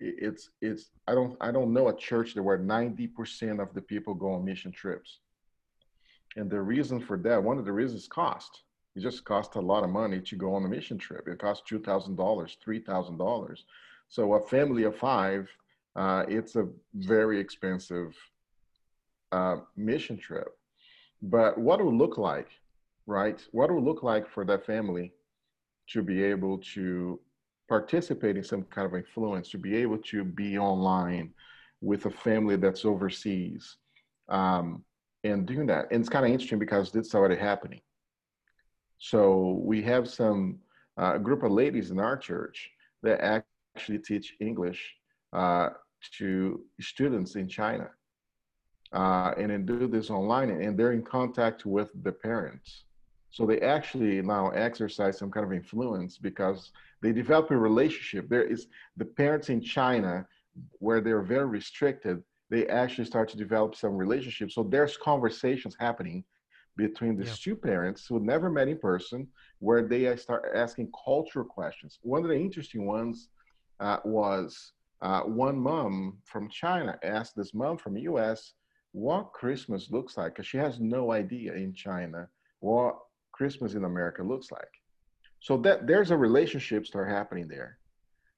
[0.00, 3.80] it's it's I don't I don't know a church that where ninety percent of the
[3.80, 5.18] people go on mission trips,
[6.36, 8.62] and the reason for that, one of the reasons cost.
[8.96, 11.26] It just costs a lot of money to go on a mission trip.
[11.26, 13.64] It costs two thousand dollars, three thousand dollars.
[14.08, 15.48] So a family of five,
[15.96, 18.14] uh, it's a very expensive
[19.32, 20.56] uh, mission trip.
[21.22, 22.48] But what it would look like,
[23.06, 23.42] right?
[23.50, 25.12] What it would look like for that family
[25.88, 27.18] to be able to
[27.68, 31.32] participate in some kind of influence, to be able to be online
[31.80, 33.76] with a family that's overseas,
[34.28, 34.84] um,
[35.22, 35.86] and doing that.
[35.90, 37.80] And it's kind of interesting because this is already happening.
[38.98, 40.58] So we have some
[40.96, 42.70] uh, group of ladies in our church
[43.02, 43.20] that
[43.76, 44.94] actually teach English
[45.32, 45.70] uh,
[46.18, 47.90] to students in China.
[48.92, 52.84] Uh, and then do this online and they're in contact with the parents.
[53.34, 56.70] So they actually now exercise some kind of influence because
[57.02, 58.28] they develop a relationship.
[58.28, 60.24] There is the parents in China
[60.78, 64.54] where they're very restricted, they actually start to develop some relationships.
[64.54, 66.22] So there's conversations happening
[66.76, 67.34] between these yeah.
[67.40, 69.26] two parents who never met in person,
[69.58, 71.98] where they start asking cultural questions.
[72.02, 73.30] One of the interesting ones
[73.80, 78.52] uh, was uh, one mom from China asked this mom from US
[78.92, 82.28] what Christmas looks like, because she has no idea in China
[82.60, 82.96] what
[83.36, 84.74] Christmas in America looks like.
[85.40, 87.78] So that there's a relationship start happening there.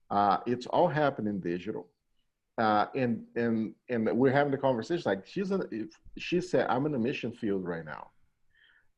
[0.09, 1.87] Uh, it's all happening digital.
[2.57, 6.91] Uh, and and and we're having the conversation like she's in, she said I'm in
[6.91, 8.07] the mission field right now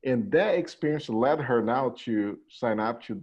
[0.03, 3.21] and that experience led her now to sign up to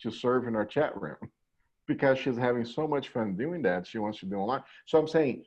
[0.00, 1.16] to serve in our chat room
[1.86, 5.08] because she's having so much fun doing that she wants to do online so i'm
[5.08, 5.44] saying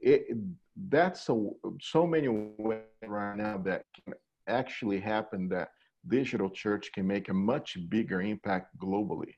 [0.00, 0.36] it,
[0.88, 4.14] that's so so many ways right now that can
[4.48, 5.70] actually happen that
[6.08, 9.34] digital church can make a much bigger impact globally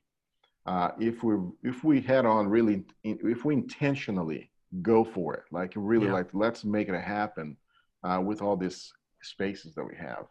[0.65, 4.49] uh, if we if we head on really if we intentionally
[4.81, 6.13] go for it like really yeah.
[6.13, 7.55] like let's make it happen
[8.03, 10.25] uh, with all these spaces that we have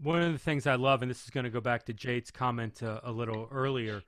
[0.00, 2.30] one of the things I love, and this is going to go back to Jate's
[2.30, 4.02] comment uh, a little earlier,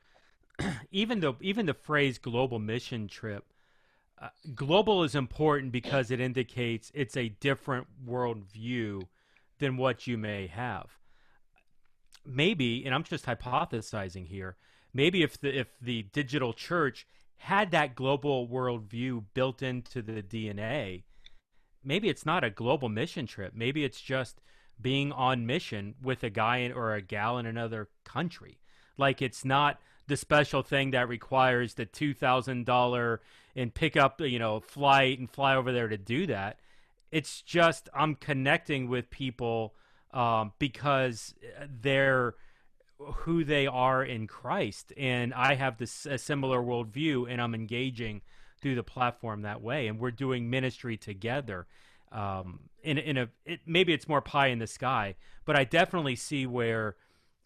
[0.93, 3.45] even though even the phrase global mission trip,
[4.21, 9.03] uh, global is important because it indicates it's a different worldview
[9.59, 11.00] than what you may have.
[12.25, 14.57] Maybe, and I'm just hypothesizing here.
[14.93, 17.07] Maybe if the if the digital church
[17.37, 21.05] had that global worldview built into the DNA,
[21.83, 23.55] maybe it's not a global mission trip.
[23.55, 24.41] Maybe it's just
[24.81, 28.59] being on mission with a guy or a gal in another country.
[28.97, 33.21] Like it's not the special thing that requires the two thousand dollar
[33.57, 36.59] and pick up you know flight and fly over there to do that.
[37.11, 39.75] It's just I'm connecting with people
[40.13, 41.35] um, because
[41.83, 42.35] they're
[42.99, 48.21] who they are in Christ, and I have this a similar worldview, and I'm engaging
[48.61, 51.67] through the platform that way, and we're doing ministry together.
[52.13, 56.17] Um, in in a it, maybe it's more pie in the sky, but I definitely
[56.17, 56.97] see where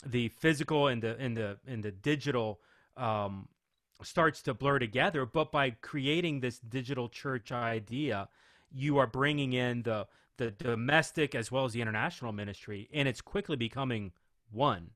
[0.04, 2.60] the physical and the and the and the digital
[2.96, 3.48] um,
[4.02, 5.26] starts to blur together.
[5.26, 8.28] But by creating this digital church idea,
[8.72, 13.20] you are bringing in the the domestic as well as the international ministry, and it's
[13.20, 14.12] quickly becoming
[14.50, 14.90] one.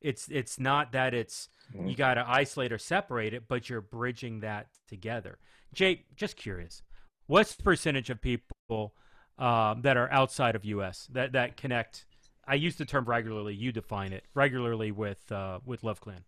[0.00, 1.88] It's it's not that it's mm-hmm.
[1.88, 5.38] you got to isolate or separate it, but you're bridging that together.
[5.72, 6.82] Jay, just curious,
[7.26, 8.94] what's the percentage of people
[9.38, 11.08] um, that are outside of U.S.
[11.12, 12.06] that that connect.
[12.46, 13.54] I use the term regularly.
[13.54, 16.24] You define it regularly with uh, with Love Clan.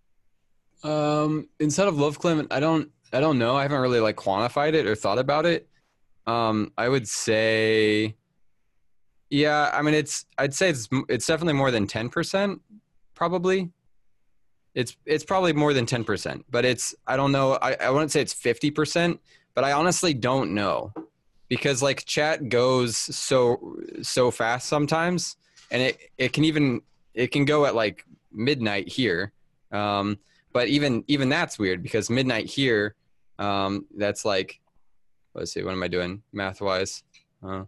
[0.83, 3.57] Um, instead of Love Clan, I don't I don't know.
[3.57, 5.69] I haven't really like quantified it or thought about it.
[6.27, 8.17] Um, I would say,
[9.31, 9.71] yeah.
[9.73, 12.61] I mean, it's I'd say it's it's definitely more than ten percent,
[13.15, 13.71] probably.
[14.75, 17.59] It's it's probably more than ten percent, but it's I don't know.
[17.63, 19.21] I I wouldn't say it's fifty percent,
[19.55, 20.93] but I honestly don't know
[21.49, 25.37] because like chat goes so so fast sometimes
[25.71, 26.81] and it it can even
[27.15, 29.33] it can go at like midnight here
[29.73, 30.19] um
[30.53, 32.95] but even even that's weird because midnight here
[33.39, 34.61] um that's like
[35.35, 37.03] let's see what am i doing math wise
[37.47, 37.65] uh,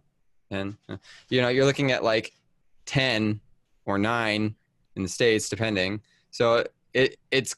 [0.51, 0.97] 10 uh,
[1.29, 2.33] you know you're looking at like
[2.85, 3.39] 10
[3.85, 4.55] or 9
[4.95, 6.01] in the states depending.
[6.31, 7.55] So it it's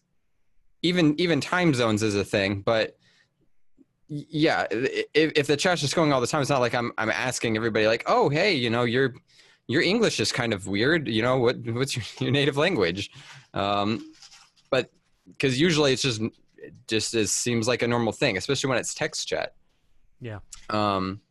[0.81, 2.97] even even time zones is a thing but
[4.07, 7.09] yeah if, if the chat's just going all the time it's not like i'm i'm
[7.09, 9.13] asking everybody like oh hey you know your
[9.67, 13.11] your english is kind of weird you know what what's your, your native language?
[13.53, 14.13] Um
[14.69, 14.89] but
[15.27, 16.21] because usually it's just
[16.87, 19.53] just it seems like a normal thing especially when it's text chat.
[20.19, 20.39] Yeah.
[20.69, 21.21] Um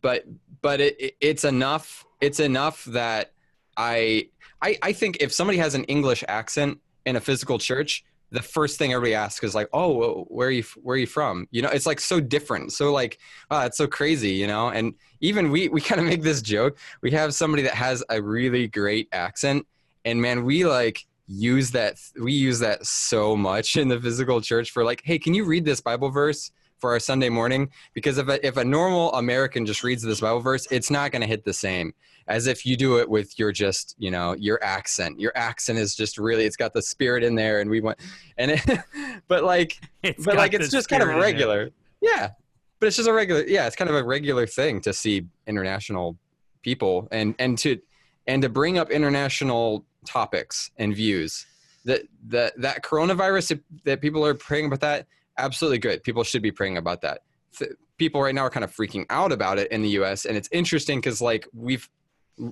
[0.00, 0.24] but
[0.62, 3.32] but it, it it's enough it's enough that
[3.76, 4.28] I,
[4.62, 8.78] I I think if somebody has an English accent in a physical church, the first
[8.78, 10.64] thing everybody asks is like, "Oh, where are you?
[10.82, 12.72] Where are you from?" You know, it's like so different.
[12.72, 13.18] So like,
[13.50, 14.68] oh, it's so crazy, you know.
[14.70, 16.78] And even we we kind of make this joke.
[17.02, 19.66] We have somebody that has a really great accent,
[20.04, 21.96] and man, we like use that.
[22.20, 25.64] We use that so much in the physical church for like, "Hey, can you read
[25.64, 26.50] this Bible verse?"
[26.80, 30.40] For our Sunday morning, because if a, if a normal American just reads this Bible
[30.40, 31.92] verse, it's not going to hit the same
[32.26, 35.20] as if you do it with your just you know your accent.
[35.20, 37.98] Your accent is just really it's got the spirit in there and we want
[38.38, 38.80] and it
[39.28, 41.70] but like it's but like it's just kind of regular.
[42.00, 42.30] Yeah
[42.80, 46.16] but it's just a regular yeah it's kind of a regular thing to see international
[46.62, 47.78] people and and to
[48.26, 51.46] and to bring up international topics and views.
[51.84, 55.06] That that that coronavirus that people are praying about that
[55.40, 57.22] absolutely good people should be praying about that
[57.98, 60.48] people right now are kind of freaking out about it in the US and it's
[60.52, 61.88] interesting cuz like we've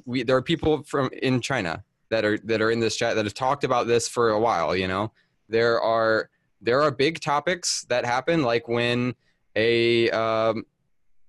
[0.04, 3.24] we there are people from in China that are that are in this chat that
[3.24, 4.76] have talked about this for a while.
[4.76, 5.12] You know,
[5.48, 6.30] there are
[6.60, 9.14] there are big topics that happen, like when
[9.56, 10.64] a um,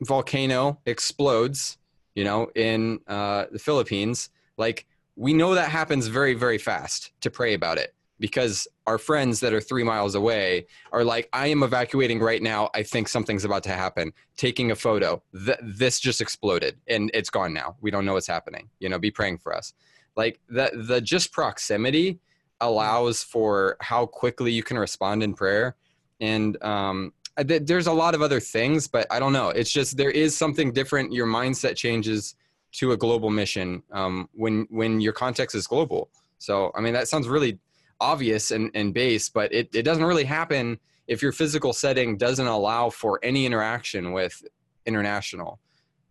[0.01, 1.77] volcano explodes.
[2.15, 4.85] You know, in uh, the Philippines, like
[5.15, 9.53] we know that happens very very fast to pray about it because our friends that
[9.53, 12.69] are three miles away are like, I am evacuating right now.
[12.73, 14.13] I think something's about to happen.
[14.37, 15.21] Taking a photo.
[15.33, 17.75] Th- this just exploded and it's gone now.
[17.81, 18.69] We don't know what's happening.
[18.79, 19.73] You know, be praying for us.
[20.15, 22.19] Like the the just proximity
[22.61, 25.75] allows for how quickly you can respond in prayer.
[26.19, 27.13] And um,
[27.47, 29.49] th- there's a lot of other things, but I don't know.
[29.49, 31.13] It's just there is something different.
[31.13, 32.35] Your mindset changes
[32.73, 36.09] to a global mission um, when when your context is global.
[36.37, 37.59] So I mean that sounds really
[38.01, 42.47] obvious and, and base, but it, it doesn't really happen if your physical setting doesn't
[42.47, 44.41] allow for any interaction with
[44.85, 45.59] international.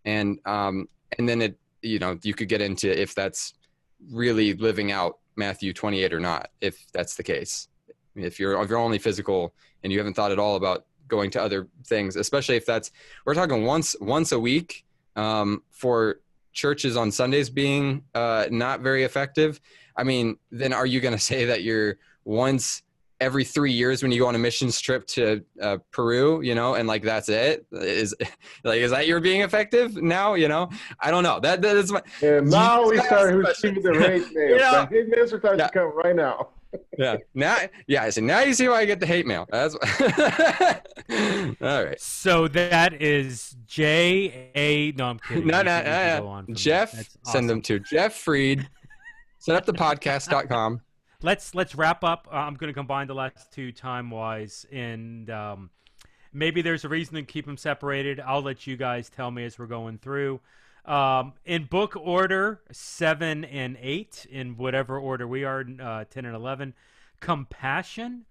[0.04, 3.54] And um, and then it you know you could get into if that's
[4.10, 7.68] really living out Matthew 28 or not, if that's the case.
[8.14, 11.42] If you're if you're only physical and you haven't thought at all about going to
[11.42, 12.90] other things, especially if that's
[13.24, 14.84] we're talking once once a week
[15.16, 16.20] um, for
[16.52, 19.60] churches on Sundays being uh, not very effective.
[19.98, 22.82] I mean, then are you going to say that you're once
[23.20, 26.74] every three years when you go on a missions trip to uh, Peru, you know,
[26.74, 27.66] and like that's it?
[27.72, 28.14] Is
[28.64, 30.34] like is that you're being effective now?
[30.34, 30.70] You know,
[31.00, 31.40] I don't know.
[31.40, 32.00] That that's my.
[32.22, 34.48] Yeah, now we start receiving the rate mail.
[34.50, 35.66] you know, hate mail starts yeah.
[35.66, 36.50] to come right now.
[36.98, 37.16] yeah.
[37.34, 38.04] Now, yeah.
[38.04, 38.20] I see.
[38.20, 39.46] Now you see why I get the hate mail.
[39.50, 39.80] That's all
[41.60, 42.00] right.
[42.00, 44.92] So that is J A.
[44.92, 45.46] No, I'm kidding.
[45.46, 46.44] No, no, no.
[46.46, 46.54] no.
[46.54, 47.06] Jeff, awesome.
[47.24, 48.68] send them to Jeff Reed
[49.48, 50.82] set up the podcast.com.
[51.20, 52.28] Let's let's wrap up.
[52.30, 55.70] Uh, I'm going to combine the last two time wise, and um,
[56.32, 58.20] maybe there's a reason to keep them separated.
[58.20, 60.38] I'll let you guys tell me as we're going through.
[60.84, 66.36] Um, in book order, seven and eight, in whatever order we are, uh, ten and
[66.36, 66.72] eleven.
[67.18, 68.26] Compassion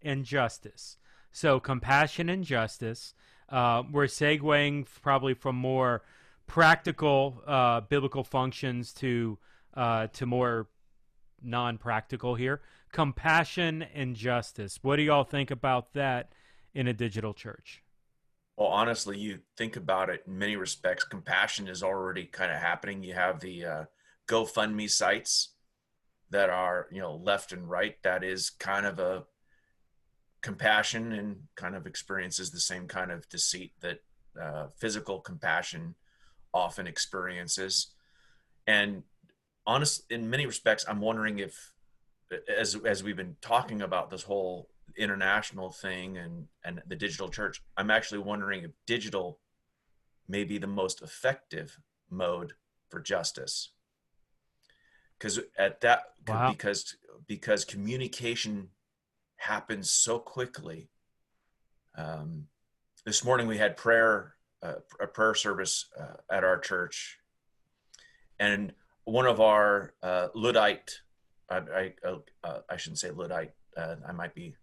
[0.00, 0.96] and justice.
[1.32, 3.12] So compassion and justice.
[3.50, 6.00] Uh, we're segueing probably from more
[6.46, 9.38] practical uh, biblical functions to
[9.74, 10.68] uh, to more
[11.42, 12.60] non-practical here.
[12.92, 14.78] Compassion and justice.
[14.82, 16.32] What do y'all think about that
[16.74, 17.82] in a digital church?
[18.56, 23.02] Well, honestly, you think about it in many respects, compassion is already kind of happening.
[23.02, 23.84] You have the uh,
[24.28, 25.54] GoFundMe sites
[26.30, 27.96] that are, you know, left and right.
[28.02, 29.24] That is kind of a
[30.42, 34.00] compassion and kind of experiences the same kind of deceit that
[34.40, 35.94] uh, physical compassion
[36.52, 37.94] often experiences.
[38.66, 39.04] And
[39.66, 41.72] honest in many respects i'm wondering if
[42.58, 47.62] as as we've been talking about this whole international thing and and the digital church
[47.76, 49.38] i'm actually wondering if digital
[50.30, 52.54] may be the most effective mode
[52.88, 53.72] for justice.
[55.18, 56.50] Because at that wow.
[56.50, 56.96] because
[57.26, 58.68] because communication
[59.36, 60.88] happens so quickly.
[61.96, 62.46] Um,
[63.04, 67.18] this morning we had prayer uh, a prayer service uh, at our church.
[68.38, 68.72] And
[69.04, 71.00] one of our uh, Luddite,
[71.48, 74.54] I, I, uh, uh, I, shouldn't say Luddite, uh, I might be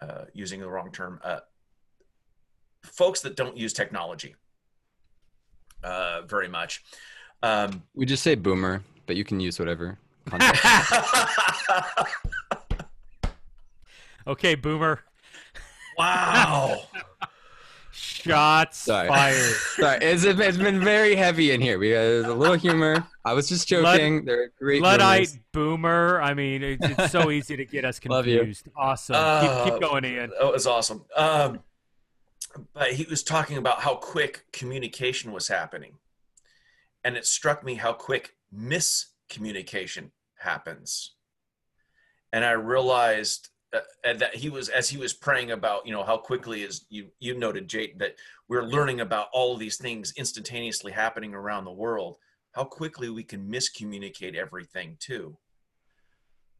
[0.00, 1.40] uh, using the wrong term, uh,
[2.82, 4.34] folks that don't use technology
[6.26, 6.82] very much.
[7.42, 9.98] Um, we just say boomer, but you can use whatever.
[14.26, 15.00] okay, boomer.
[15.98, 16.82] Wow.
[18.22, 19.08] Shots Sorry.
[19.08, 19.34] fired.
[19.76, 21.78] Sorry, it's, it's been very heavy in here.
[21.78, 23.06] We have a little humor.
[23.24, 24.24] I was just joking.
[24.24, 24.82] Blood, They're great.
[24.82, 26.20] Luddite boomer.
[26.22, 28.68] I mean, it's, it's so easy to get us confused.
[28.76, 29.16] Awesome.
[29.18, 30.30] Uh, keep, keep, going, Ian.
[30.38, 31.04] That was awesome.
[31.16, 31.60] Um,
[32.72, 35.98] but he was talking about how quick communication was happening,
[37.04, 41.12] and it struck me how quick miscommunication happens.
[42.32, 46.16] And I realized uh, that he was as he was praying about you know how
[46.16, 48.16] quickly is you you noted Jate that
[48.48, 52.18] we're learning about all of these things instantaneously happening around the world
[52.52, 55.36] how quickly we can miscommunicate everything too.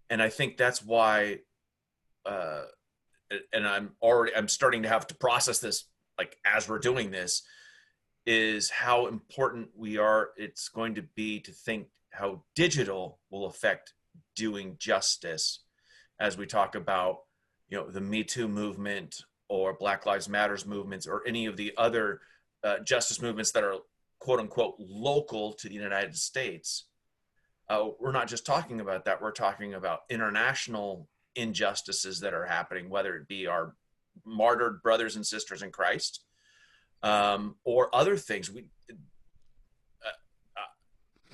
[0.08, 1.38] And i think that's why
[2.26, 2.64] uh
[3.52, 5.84] and i'm already i'm starting to have to process this
[6.18, 7.42] like as we're doing this
[8.26, 13.94] is how important we are it's going to be to think how digital will affect
[14.34, 15.60] doing justice
[16.20, 17.20] as we talk about
[17.68, 21.72] you know the me too movement or black lives matters movements or any of the
[21.76, 22.20] other
[22.62, 23.76] uh, justice movements that are
[24.20, 26.84] quote unquote local to the united states
[27.70, 29.22] uh, we're not just talking about that.
[29.22, 33.76] We're talking about international injustices that are happening whether it be our
[34.26, 36.24] martyred brothers and sisters in christ
[37.04, 38.50] um, or other things.
[38.50, 38.66] We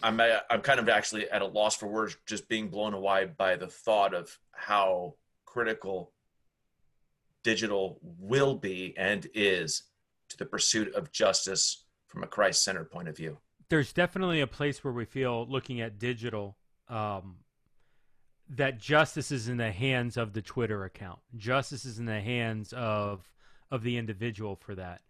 [0.02, 0.20] I'm
[0.50, 3.66] I'm kind of actually at a loss for words, just being blown away by the
[3.66, 6.12] thought of how critical
[7.42, 9.84] digital will be and is
[10.28, 13.38] to the pursuit of justice from a Christ-centered point of view.
[13.68, 16.56] There's definitely a place where we feel looking at digital
[16.88, 17.36] um,
[18.48, 21.18] that justice is in the hands of the Twitter account.
[21.36, 23.24] Justice is in the hands of
[23.70, 25.00] of the individual for that,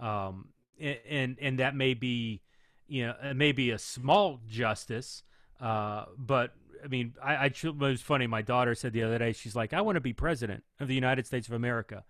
[0.00, 2.42] um, and and that may be
[2.90, 5.22] you know, it may be a small justice,
[5.60, 6.52] uh, but
[6.84, 8.26] I mean, I, I it was funny.
[8.26, 10.94] My daughter said the other day, she's like, "I want to be president of the
[10.94, 12.04] United States of America,"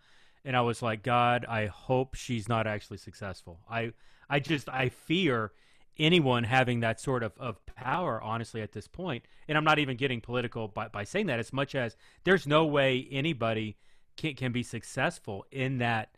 [0.44, 3.92] and I was like, "God, I hope she's not actually successful." I,
[4.28, 5.52] I just, I fear
[5.98, 9.24] anyone having that sort of, of power, honestly, at this point.
[9.48, 12.64] And I'm not even getting political by, by saying that, as much as there's no
[12.64, 13.76] way anybody
[14.16, 16.16] can, can be successful in that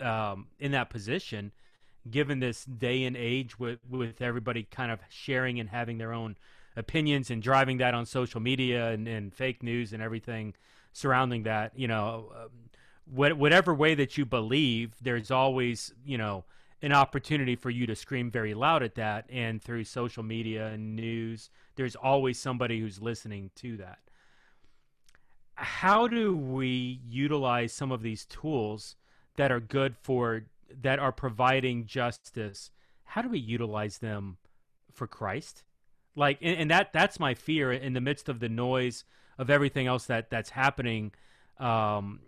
[0.00, 1.52] um, in that position
[2.10, 6.36] given this day and age with with everybody kind of sharing and having their own
[6.76, 10.54] opinions and driving that on social media and, and fake news and everything
[10.92, 12.48] surrounding that you know um,
[13.04, 16.44] what, whatever way that you believe there's always you know
[16.82, 19.24] an opportunity for you to scream very loud at that.
[19.30, 23.98] And through social media and news there's always somebody who's listening to that.
[25.54, 28.96] How do we utilize some of these tools
[29.36, 30.42] that are good for
[30.80, 32.70] that are providing justice,
[33.04, 34.38] how do we utilize them
[34.92, 35.64] for Christ?
[36.14, 39.04] Like, and, and that that's my fear in the midst of the noise
[39.38, 41.12] of everything else that that's happening.
[41.58, 42.20] Um,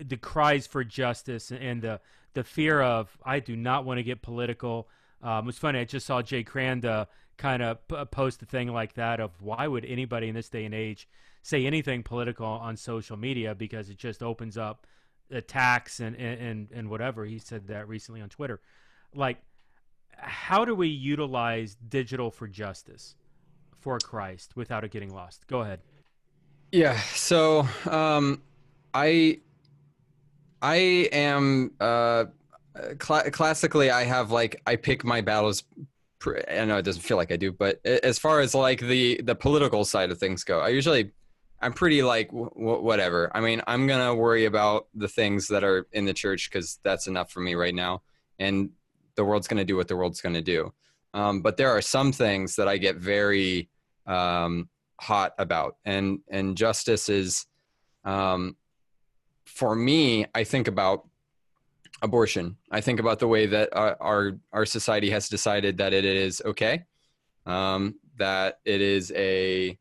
[0.00, 2.00] the cries for justice and the
[2.34, 4.88] the fear of I do not want to get political.
[5.22, 5.80] Um, it was funny.
[5.80, 9.66] I just saw Jay Kranda kind of p- post a thing like that of why
[9.66, 11.08] would anybody in this day and age
[11.42, 14.86] say anything political on social media because it just opens up
[15.32, 17.24] attacks and, and and whatever.
[17.24, 18.60] He said that recently on Twitter.
[19.14, 19.38] Like,
[20.16, 23.16] how do we utilize digital for justice
[23.80, 25.46] for Christ without it getting lost?
[25.46, 25.80] Go ahead.
[26.70, 26.98] Yeah.
[27.14, 28.42] So, um,
[28.94, 29.40] I
[30.60, 30.76] I
[31.12, 32.26] am uh,
[33.02, 35.64] cl- classically I have like I pick my battles.
[36.48, 39.34] I know it doesn't feel like I do, but as far as like the the
[39.34, 41.10] political side of things go, I usually
[41.62, 43.30] I'm pretty like w- whatever.
[43.34, 47.06] I mean, I'm gonna worry about the things that are in the church because that's
[47.06, 48.02] enough for me right now,
[48.38, 48.70] and
[49.14, 50.72] the world's gonna do what the world's gonna do.
[51.14, 53.68] Um, but there are some things that I get very
[54.06, 54.68] um,
[55.00, 57.46] hot about, and and justice is,
[58.04, 58.56] um,
[59.44, 61.08] for me, I think about
[62.02, 62.56] abortion.
[62.70, 66.42] I think about the way that our our, our society has decided that it is
[66.44, 66.84] okay,
[67.46, 69.78] um, that it is a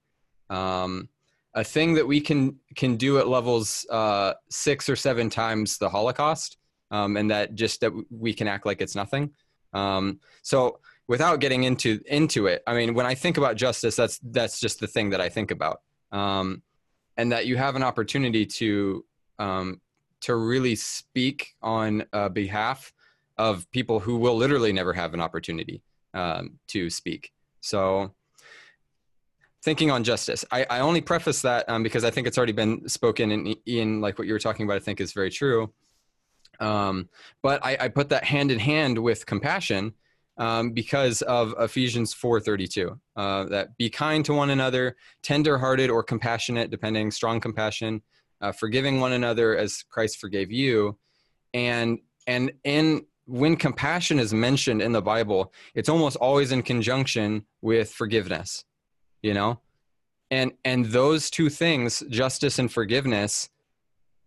[0.50, 1.10] um,
[1.54, 5.90] a thing that we can can do at levels uh, six or seven times the
[5.90, 6.58] Holocaust,
[6.92, 9.32] um, and that just that we can act like it's nothing.
[9.74, 14.20] Um, so without getting into into it, I mean, when I think about justice, that's
[14.24, 15.82] that's just the thing that I think about,
[16.12, 16.62] um,
[17.18, 19.06] and that you have an opportunity to
[19.40, 19.82] um,
[20.22, 22.94] to really speak on uh, behalf
[23.38, 25.82] of people who will literally never have an opportunity
[26.14, 27.32] um, to speak.
[27.60, 28.14] So
[29.64, 30.44] thinking on justice.
[30.52, 34.02] I, I only preface that um, because I think it's already been spoken, and Ian,
[34.02, 35.72] like what you were talking about, I think is very true.
[36.60, 37.10] Um,
[37.42, 39.94] but I, I, put that hand in hand with compassion
[40.38, 43.00] um, because of Ephesians 4:32.
[43.16, 48.04] Uh, that be kind to one another, tender-hearted or compassionate, depending, strong compassion,
[48.42, 50.98] uh, forgiving one another as Christ forgave you,
[51.54, 57.46] and and in when compassion is mentioned in the Bible, it's almost always in conjunction
[57.62, 58.66] with forgiveness
[59.22, 59.60] you know?
[60.30, 63.50] And and those two things justice and forgiveness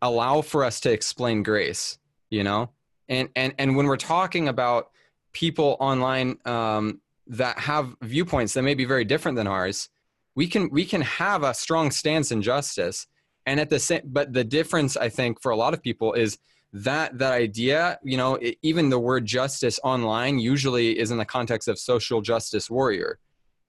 [0.02, 1.98] allow for us to explain grace
[2.30, 2.70] you know?
[3.08, 4.90] And and and when we're talking about
[5.32, 9.88] people online um that have viewpoints that may be very different than ours
[10.34, 13.06] we can we can have a strong stance in justice.
[13.46, 16.38] And at the same but the difference i think for a lot of people is
[16.72, 21.24] that that idea you know it, even the word justice online usually is in the
[21.24, 23.18] context of social justice warrior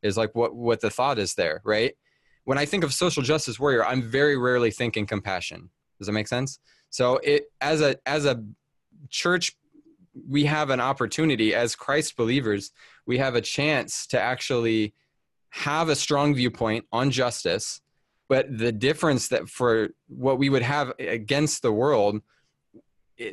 [0.06, 1.94] is like what what the thought is there right?
[2.44, 5.70] When i think of social justice warrior i'm very rarely thinking compassion.
[5.98, 6.60] Does that make sense?
[6.90, 8.44] So it as a as a
[9.10, 9.54] church
[10.28, 12.72] we have an opportunity as christ believers
[13.06, 14.94] we have a chance to actually
[15.50, 17.82] have a strong viewpoint on justice
[18.28, 22.22] but the difference that for what we would have against the world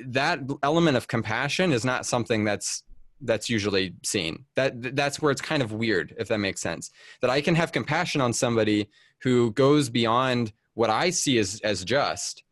[0.07, 2.83] that element of compassion is not something that's
[3.23, 4.45] that's usually seen.
[4.57, 6.91] That that's where it's kind of weird if that makes sense.
[7.21, 8.89] That i can have compassion on somebody
[9.23, 12.43] who goes beyond what i see as as just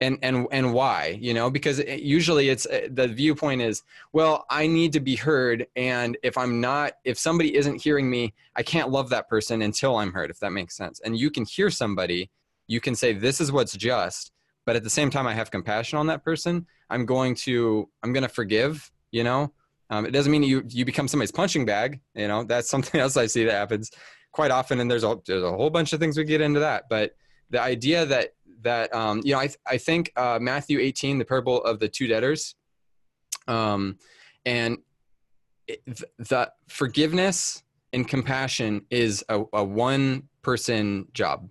[0.00, 1.50] and and and why you know?
[1.50, 3.82] Because it, usually it's uh, the viewpoint is
[4.12, 8.34] well i need to be heard and if i'm not if somebody isn't hearing me
[8.56, 11.00] i can't love that person until i'm heard if that makes sense.
[11.04, 12.30] And you can hear somebody
[12.66, 14.32] you can say this is what's just
[14.66, 18.12] but at the same time i have compassion on that person i'm going to i'm
[18.12, 19.52] going to forgive you know
[19.92, 23.16] um, it doesn't mean you you become somebody's punching bag you know that's something else
[23.16, 23.90] i see that happens
[24.32, 26.84] quite often and there's a, there's a whole bunch of things we get into that
[26.88, 27.12] but
[27.50, 28.30] the idea that
[28.62, 32.06] that um, you know I, I think uh, Matthew 18, the parable of the two
[32.06, 32.54] debtors,
[33.46, 33.98] um,
[34.46, 34.78] and
[35.68, 35.82] it,
[36.18, 37.62] the forgiveness
[37.92, 41.48] and compassion is a, a one person job.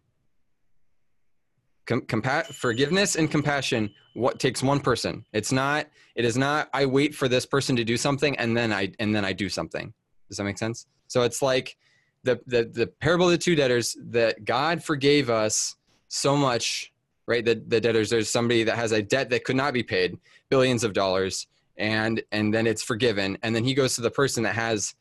[1.92, 5.26] Com- compa- forgiveness and compassion what takes one person.
[5.34, 5.88] It's not.
[6.16, 6.70] It is not.
[6.74, 9.50] I wait for this person to do something and then I and then I do
[9.50, 9.94] something.
[10.30, 10.86] Does that make sense?
[11.08, 11.76] So it's like
[12.24, 15.76] the the the parable of the two debtors that God forgave us
[16.08, 16.92] so much
[17.28, 17.46] right?
[17.46, 20.18] The, the debtors, there's somebody that has a debt that could not be paid,
[20.50, 24.44] billions of dollars, and and then it's forgiven, and then he goes to the person
[24.44, 24.94] that has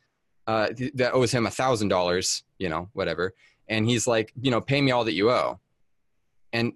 [0.47, 3.35] uh, that owes him a thousand dollars, you know, whatever,
[3.69, 5.59] and he's like, you know, pay me all that you owe,
[6.53, 6.73] and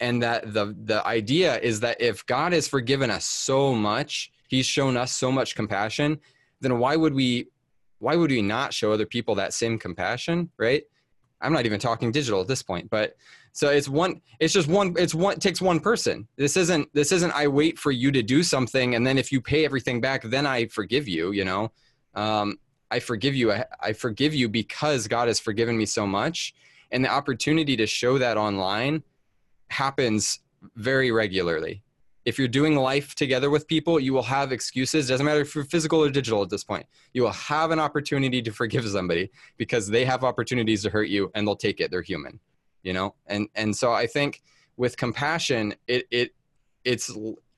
[0.00, 4.66] and that the the idea is that if God has forgiven us so much, He's
[4.66, 6.18] shown us so much compassion,
[6.60, 7.48] then why would we
[7.98, 10.84] why would we not show other people that same compassion, right?
[11.40, 13.16] I'm not even talking digital at this point, but
[13.52, 16.26] so it's one it's just one it's one it takes one person.
[16.36, 19.40] This isn't this isn't I wait for you to do something and then if you
[19.40, 21.72] pay everything back then I forgive you, you know.
[22.14, 22.58] Um
[22.90, 26.54] I forgive you I, I forgive you because God has forgiven me so much
[26.90, 29.02] and the opportunity to show that online
[29.68, 30.40] happens
[30.76, 31.82] very regularly
[32.28, 35.08] if you're doing life together with people, you will have excuses.
[35.08, 36.84] Doesn't matter if you're physical or digital at this point.
[37.14, 41.30] You will have an opportunity to forgive somebody because they have opportunities to hurt you
[41.34, 41.90] and they'll take it.
[41.90, 42.38] They're human,
[42.82, 43.14] you know?
[43.28, 44.42] And and so I think
[44.76, 46.34] with compassion, it it
[46.84, 47.10] it's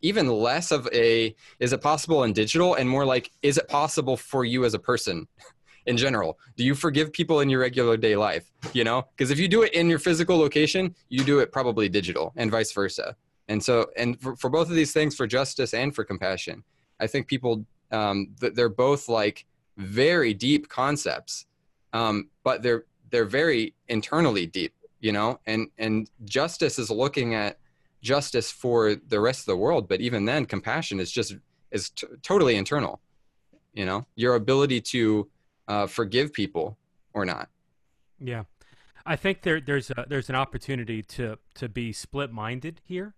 [0.02, 4.16] even less of a is it possible in digital and more like is it possible
[4.16, 5.26] for you as a person
[5.86, 6.38] in general?
[6.56, 9.06] Do you forgive people in your regular day life you know?
[9.16, 12.50] Because if you do it in your physical location you do it probably digital and
[12.50, 13.16] vice versa.
[13.48, 16.62] And so and for, for both of these things for justice and for compassion
[17.00, 19.44] i think people um, they're both like
[19.76, 21.46] very deep concepts
[21.92, 25.40] um, but they're they're very internally deep you know?
[25.46, 27.58] And and justice is looking at
[28.02, 31.34] justice for the rest of the world but even then compassion is just
[31.70, 33.00] is t- totally internal
[33.72, 34.04] you know?
[34.14, 35.28] Your ability to
[35.70, 36.76] uh, forgive people
[37.14, 37.48] or not
[38.18, 38.42] yeah
[39.06, 43.14] i think there there's a, there's an opportunity to to be split minded here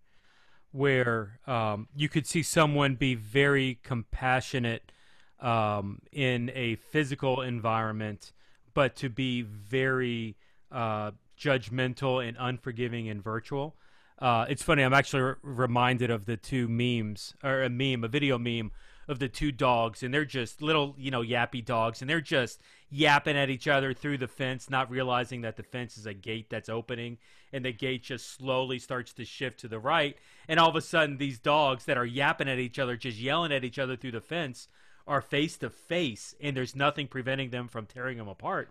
[0.73, 4.91] where um, you could see someone be very compassionate
[5.39, 8.33] um, in a physical environment,
[8.75, 10.37] but to be very
[10.71, 13.77] uh, judgmental and unforgiving in virtual.
[14.19, 14.83] Uh, it's funny.
[14.83, 18.71] I'm actually re- reminded of the two memes, or a meme, a video meme
[19.13, 22.61] of the two dogs, and they're just little, you know, yappy dogs, and they're just
[22.91, 26.51] yapping at each other through the fence, not realizing that the fence is a gate
[26.51, 27.19] that's opening,
[27.53, 30.17] and the gate just slowly starts to shift to the right,
[30.49, 33.53] and all of a sudden, these dogs that are yapping at each other, just yelling
[33.53, 34.67] at each other through the fence,
[35.07, 38.71] are face to face, and there's nothing preventing them from tearing them apart,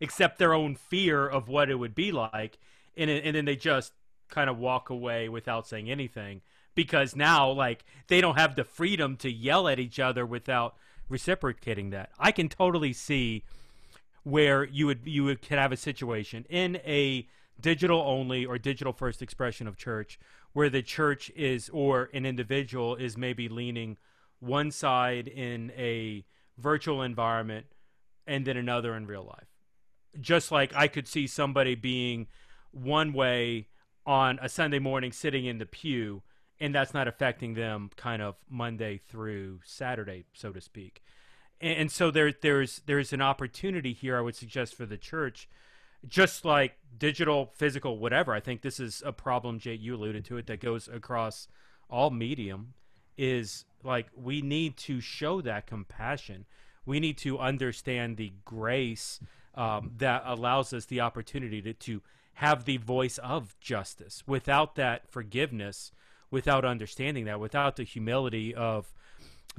[0.00, 2.58] except their own fear of what it would be like,
[2.96, 3.92] and and then they just
[4.28, 6.40] kind of walk away without saying anything
[6.82, 10.76] because now like they don't have the freedom to yell at each other without
[11.10, 12.08] reciprocating that.
[12.18, 13.44] I can totally see
[14.22, 17.28] where you would you would could have a situation in a
[17.60, 20.18] digital only or digital first expression of church
[20.54, 23.98] where the church is or an individual is maybe leaning
[24.38, 26.24] one side in a
[26.56, 27.66] virtual environment
[28.26, 29.48] and then another in real life.
[30.18, 32.26] Just like I could see somebody being
[32.70, 33.66] one way
[34.06, 36.22] on a Sunday morning sitting in the pew
[36.60, 41.02] and that's not affecting them kind of Monday through Saturday, so to speak.
[41.60, 45.48] and so there there's there's an opportunity here I would suggest for the church
[46.08, 48.32] just like digital, physical, whatever.
[48.32, 51.48] I think this is a problem, Jay, you alluded to it, that goes across
[51.88, 52.74] all medium.
[53.18, 56.46] Is like we need to show that compassion.
[56.86, 59.20] We need to understand the grace
[59.54, 62.02] um, that allows us the opportunity to, to
[62.34, 64.22] have the voice of justice.
[64.26, 65.92] Without that forgiveness,
[66.30, 68.92] without understanding that, without the humility of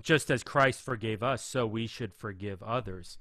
[0.02, 3.18] just as Christ forgave us, so we should forgive others.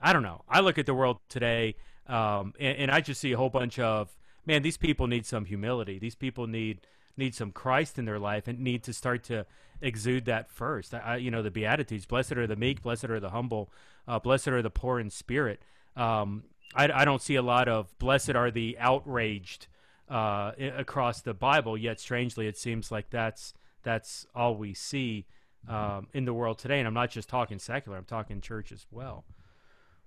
[0.00, 0.42] I don't know.
[0.48, 1.76] I look at the world today
[2.06, 4.62] um, and, and I just see a whole bunch of man.
[4.62, 5.98] These people need some humility.
[5.98, 6.80] These people need
[7.16, 9.46] need some Christ in their life and need to start to
[9.80, 10.92] exude that first.
[10.94, 13.70] I, you know, the Beatitudes: blessed are the meek, blessed are the humble,
[14.06, 15.62] uh, blessed are the poor in spirit.
[15.96, 16.44] Um,
[16.74, 19.68] I, I, don't see a lot of blessed are the outraged
[20.08, 21.76] uh, across the Bible.
[21.76, 25.26] Yet, strangely, it seems like that's that's all we see
[25.68, 26.78] um, in the world today.
[26.78, 29.24] And I'm not just talking secular; I'm talking church as well.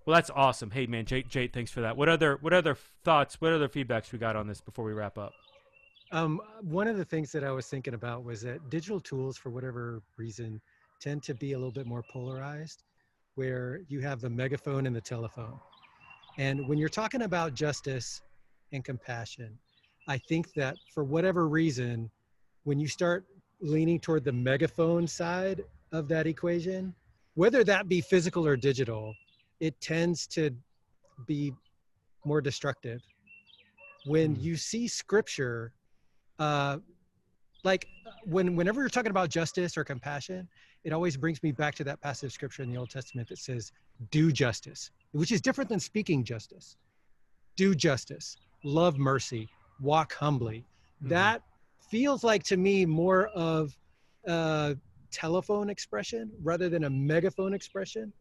[0.05, 0.71] Well, that's awesome.
[0.71, 1.97] Hey, man, Jake, Jake, thanks for that.
[1.97, 3.41] What other what other thoughts?
[3.41, 5.33] What other feedbacks we got on this before we wrap up?
[6.13, 9.49] Um, one of the things that I was thinking about was that digital tools, for
[9.49, 10.61] whatever reason,
[11.01, 12.83] tend to be a little bit more polarized,
[13.35, 15.59] where you have the megaphone and the telephone.
[16.37, 18.21] And when you're talking about justice
[18.71, 19.57] and compassion,
[20.08, 22.10] I think that for whatever reason,
[22.64, 23.26] when you start
[23.60, 26.93] leaning toward the megaphone side of that equation,
[27.36, 29.14] whether that be physical or digital,
[29.60, 30.51] it tends to
[31.26, 31.53] be
[32.26, 33.01] more destructive.
[34.05, 34.41] When mm.
[34.41, 35.74] you see scripture,
[36.39, 36.78] uh,
[37.64, 37.88] like
[38.24, 40.47] when whenever you're talking about justice or compassion,
[40.84, 43.39] it always brings me back to that passage of scripture in the Old Testament that
[43.39, 43.72] says,
[44.12, 46.78] "Do justice," which is different than speaking justice.
[47.55, 49.49] Do justice, love mercy,
[49.80, 50.65] walk humbly.
[51.01, 51.09] Mm-hmm.
[51.09, 51.41] That
[51.80, 53.75] feels like to me more of
[54.25, 54.75] a
[55.11, 58.11] telephone expression rather than a megaphone expression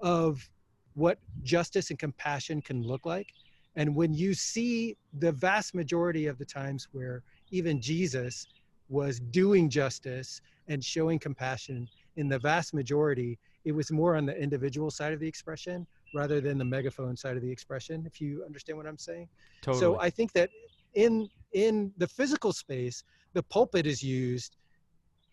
[0.00, 0.48] of
[0.94, 3.28] what justice and compassion can look like.
[3.76, 8.46] And when you see the vast majority of the times where even Jesus
[8.88, 14.36] was doing justice and showing compassion, in the vast majority, it was more on the
[14.40, 18.44] individual side of the expression rather than the megaphone side of the expression, if you
[18.44, 19.28] understand what I'm saying.
[19.62, 19.80] Totally.
[19.80, 20.50] So I think that
[20.94, 24.56] in in the physical space, the pulpit is used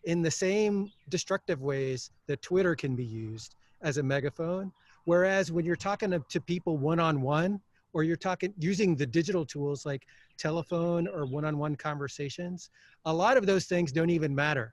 [0.04, 4.72] in the same destructive ways that Twitter can be used as a megaphone
[5.04, 7.60] Whereas when you're talking to, to people one on one,
[7.94, 10.06] or you're talking using the digital tools like
[10.38, 12.70] telephone or one on one conversations,
[13.04, 14.72] a lot of those things don't even matter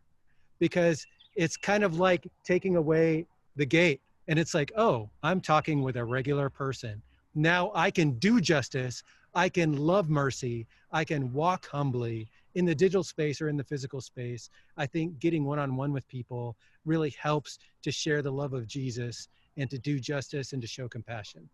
[0.60, 3.26] because it's kind of like taking away
[3.58, 4.00] the gate.
[4.30, 7.02] And it's like, oh, I'm talking with a regular person.
[7.36, 9.04] Now I can do justice.
[9.34, 10.68] I can love mercy.
[10.92, 14.50] I can walk humbly in the digital space or in the physical space.
[14.78, 16.56] I think getting one on one with people
[16.86, 19.28] really helps to share the love of Jesus
[19.58, 21.48] and to do justice and to show compassion.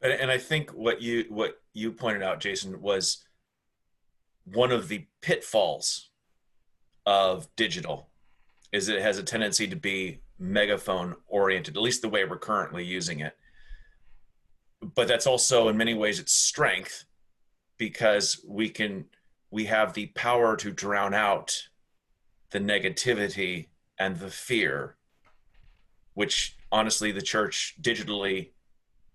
[0.00, 3.24] And, and I think what you what you pointed out, Jason, was
[4.44, 6.10] one of the pitfalls
[7.06, 8.08] of digital
[8.72, 12.84] is it has a tendency to be megaphone oriented, at least the way we're currently
[12.84, 13.36] using it.
[14.82, 17.04] But that's also in many ways its strength
[17.78, 19.04] because we can
[19.50, 21.68] we have the power to drown out
[22.50, 23.68] the negativity
[23.98, 24.96] and the fear
[26.14, 28.50] which honestly the church digitally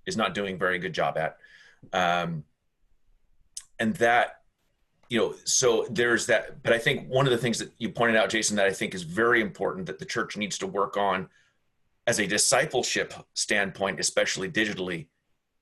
[0.05, 1.37] is not doing very good job at.
[1.93, 2.43] Um,
[3.79, 4.41] and that,
[5.09, 6.63] you know, so there's that.
[6.63, 8.95] But I think one of the things that you pointed out, Jason, that I think
[8.95, 11.29] is very important that the church needs to work on
[12.07, 15.07] as a discipleship standpoint, especially digitally,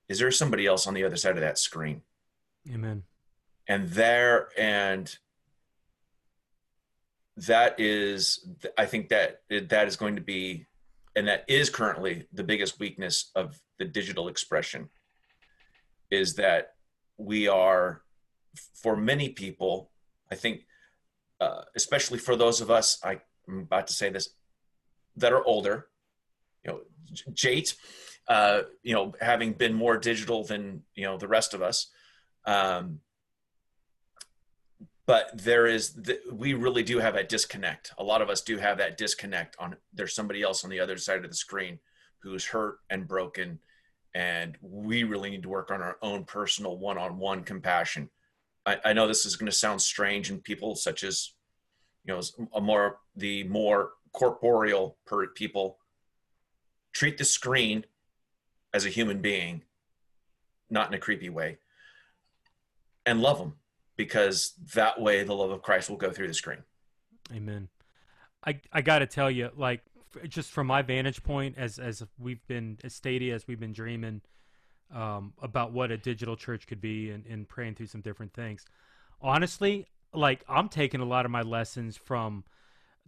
[0.08, 2.02] is there somebody else on the other side of that screen?
[2.72, 3.02] Amen.
[3.68, 5.16] And there, and
[7.36, 8.46] that is,
[8.78, 10.66] I think that that is going to be
[11.16, 14.90] and that is currently the biggest weakness of the digital expression
[16.10, 16.74] is that
[17.16, 18.02] we are
[18.74, 19.90] for many people
[20.30, 20.66] i think
[21.40, 24.30] uh, especially for those of us I, i'm about to say this
[25.16, 25.88] that are older
[26.64, 26.80] you know
[27.32, 27.74] jate
[28.28, 31.88] uh, you know having been more digital than you know the rest of us.
[32.44, 33.00] Um,
[35.06, 37.92] but there is the, we really do have that disconnect.
[37.98, 40.96] A lot of us do have that disconnect on there's somebody else on the other
[40.96, 41.78] side of the screen
[42.18, 43.60] who's hurt and broken.
[44.14, 48.08] And we really need to work on our own personal one-on-one compassion.
[48.64, 51.32] I, I know this is going to sound strange and people such as
[52.04, 52.22] you know
[52.54, 55.78] a more the more corporeal per people.
[56.92, 57.84] Treat the screen
[58.76, 59.62] as a human being
[60.68, 61.56] not in a creepy way
[63.06, 63.54] and love them
[63.96, 66.62] because that way the love of Christ will go through the screen.
[67.34, 67.68] Amen.
[68.44, 69.80] I I got to tell you, like
[70.28, 74.20] just from my vantage point, as as we've been as Stadia, as we've been dreaming
[74.94, 78.66] um, about what a digital church could be, and, and praying through some different things.
[79.22, 82.44] Honestly, like I'm taking a lot of my lessons from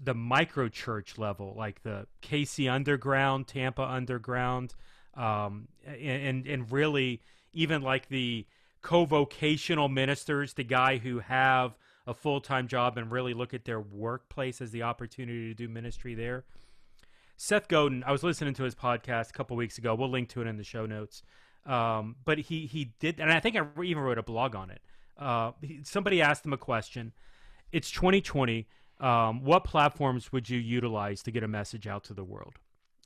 [0.03, 4.75] the micro church level, like the KC Underground, Tampa Underground,
[5.19, 7.21] um, and and really
[7.53, 8.47] even like the
[8.81, 14.61] co-vocational ministers, the guy who have a full-time job and really look at their workplace
[14.61, 16.45] as the opportunity to do ministry there.
[17.37, 19.95] Seth Godin, I was listening to his podcast a couple weeks ago.
[19.95, 21.23] We'll link to it in the show notes.
[21.67, 24.81] Um, but he he did, and I think I even wrote a blog on it.
[25.19, 27.13] Uh, he, somebody asked him a question.
[27.73, 28.67] It's 2020.
[29.01, 32.55] Um, what platforms would you utilize to get a message out to the world?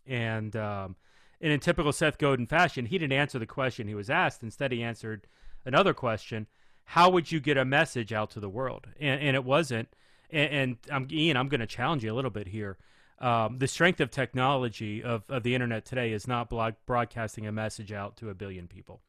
[0.07, 0.97] And um,
[1.43, 4.45] and in typical Seth Godin fashion, he didn't answer the question he was asked.
[4.45, 5.27] Instead, he answered
[5.67, 6.47] another question:
[6.85, 8.87] How would you get a message out to the world?
[9.01, 9.89] And, and it wasn't.
[10.31, 12.79] And, and I'm, Ian, I'm going to challenge you a little bit here.
[13.19, 17.53] Um, the strength of technology of, of the internet today is not blog, broadcasting a
[17.53, 19.01] message out to a billion people.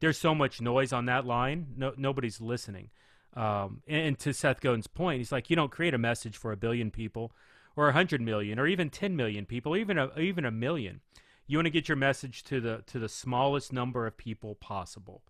[0.00, 1.66] There's so much noise on that line.
[1.76, 2.90] No, nobody's listening.
[3.34, 6.52] Um, and, and, to Seth Godin's point, he's like, you don't create a message for
[6.52, 7.32] a billion people,
[7.76, 11.00] or a hundred million, or even ten million people, even a, even a million.
[11.46, 15.22] You want to get your message to the to the smallest number of people possible,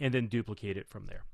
[0.00, 1.24] and then duplicate it from there.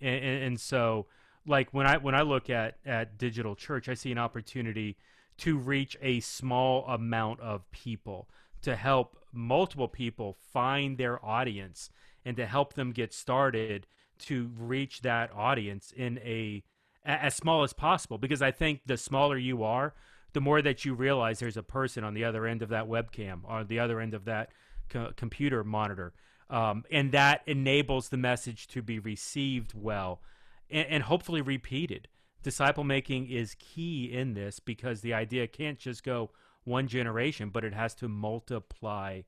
[0.00, 1.06] And, and, and so,
[1.46, 4.96] like when I when I look at at digital church, I see an opportunity
[5.38, 8.28] to reach a small amount of people
[8.62, 11.90] to help multiple people find their audience
[12.24, 13.86] and to help them get started
[14.16, 16.62] to reach that audience in a
[17.04, 19.92] as small as possible because I think the smaller you are,
[20.34, 23.40] the more that you realize there's a person on the other end of that webcam
[23.44, 24.50] or the other end of that
[24.88, 26.12] co- computer monitor.
[26.50, 30.20] Um, and that enables the message to be received well
[30.68, 32.08] and, and hopefully repeated.
[32.42, 36.30] Disciple making is key in this because the idea can't just go
[36.64, 39.22] one generation, but it has to multiply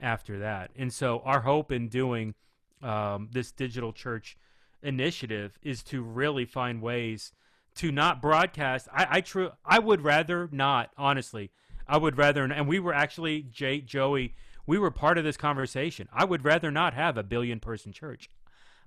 [0.00, 0.70] after that.
[0.76, 2.34] And so, our hope in doing
[2.82, 4.36] um, this digital church
[4.82, 7.32] initiative is to really find ways
[7.78, 8.88] to not broadcast.
[8.92, 9.50] I, I true.
[9.64, 10.90] I would rather not.
[10.96, 11.50] Honestly,
[11.86, 12.44] I would rather.
[12.44, 14.34] And we were actually Jay, Joey.
[14.66, 16.08] We were part of this conversation.
[16.12, 18.28] I would rather not have a billion person church.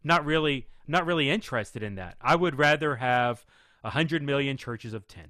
[0.04, 0.68] Not really.
[0.88, 2.16] Not really interested in that.
[2.22, 3.46] I would rather have
[3.84, 5.30] a hundred million churches of ten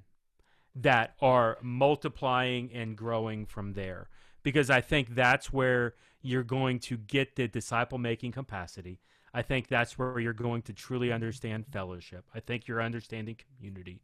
[0.74, 4.08] that are multiplying and growing from there
[4.42, 8.98] because I think that's where you're going to get the disciple making capacity.
[9.34, 12.24] I think that's where you're going to truly understand fellowship.
[12.34, 14.02] I think you're understanding community.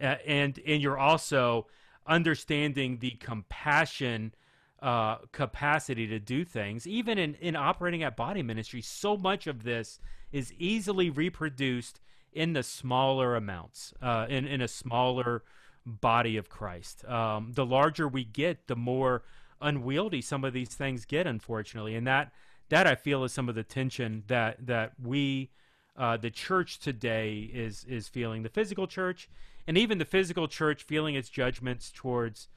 [0.00, 1.66] Uh, and and you're also
[2.06, 4.34] understanding the compassion
[4.82, 6.86] uh, capacity to do things.
[6.86, 10.00] Even in, in operating at body ministry, so much of this
[10.32, 12.00] is easily reproduced
[12.32, 15.42] in the smaller amounts, uh, in, in a smaller
[15.84, 17.04] body of Christ.
[17.04, 19.22] Um, the larger we get, the more
[19.60, 22.32] unwieldy some of these things get, unfortunately, and that
[22.70, 25.50] that I feel is some of the tension that that we,
[25.96, 28.42] uh, the church today, is is feeling.
[28.42, 29.28] The physical church,
[29.66, 32.48] and even the physical church, feeling its judgments towards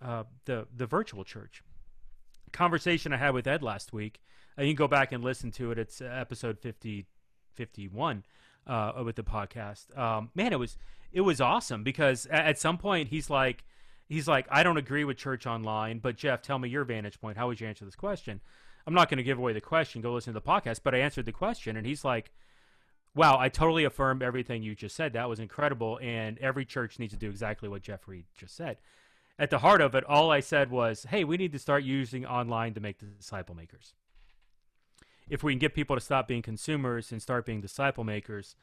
[0.00, 1.62] uh, the the virtual church.
[2.52, 4.20] Conversation I had with Ed last week.
[4.58, 5.78] Uh, you can go back and listen to it.
[5.78, 7.06] It's episode 50,
[7.54, 8.24] 51
[8.66, 9.96] uh, with the podcast.
[9.98, 10.76] Um, man, it was
[11.12, 13.64] it was awesome because at, at some point he's like
[14.08, 17.38] he's like, I don't agree with church online, but Jeff, tell me your vantage point.
[17.38, 18.40] How would you answer this question?
[18.86, 20.02] I'm not going to give away the question.
[20.02, 20.80] Go listen to the podcast.
[20.82, 22.32] But I answered the question, and he's like,
[23.14, 25.12] Wow, I totally affirm everything you just said.
[25.12, 25.98] That was incredible.
[26.02, 28.78] And every church needs to do exactly what Jeff Reed just said.
[29.38, 32.24] At the heart of it, all I said was, Hey, we need to start using
[32.24, 33.94] online to make disciple makers.
[35.28, 38.56] If we can get people to stop being consumers and start being disciple makers,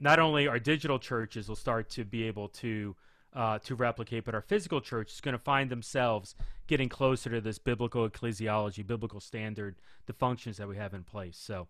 [0.00, 2.96] not only our digital churches will start to be able to
[3.34, 6.34] uh, to replicate, but our physical church is going to find themselves
[6.66, 9.76] getting closer to this biblical ecclesiology, biblical standard,
[10.06, 11.36] the functions that we have in place.
[11.36, 11.68] So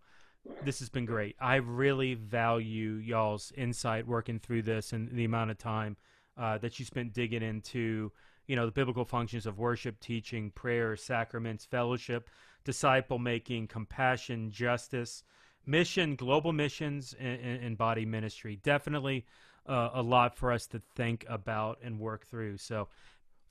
[0.63, 1.35] this has been great.
[1.39, 5.97] I really value y'all's insight working through this and the amount of time
[6.37, 8.11] uh, that you spent digging into,
[8.47, 12.29] you know, the biblical functions of worship, teaching, prayer, sacraments, fellowship,
[12.63, 15.23] disciple making, compassion, justice,
[15.65, 18.59] mission, global missions, and, and body ministry.
[18.63, 19.25] Definitely
[19.67, 22.57] uh, a lot for us to think about and work through.
[22.57, 22.87] So,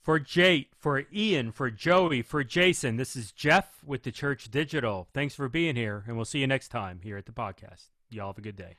[0.03, 5.09] for Jate, for Ian, for Joey, for Jason, this is Jeff with the Church Digital.
[5.13, 7.91] Thanks for being here, and we'll see you next time here at the podcast.
[8.11, 8.77] Y'all have a good day.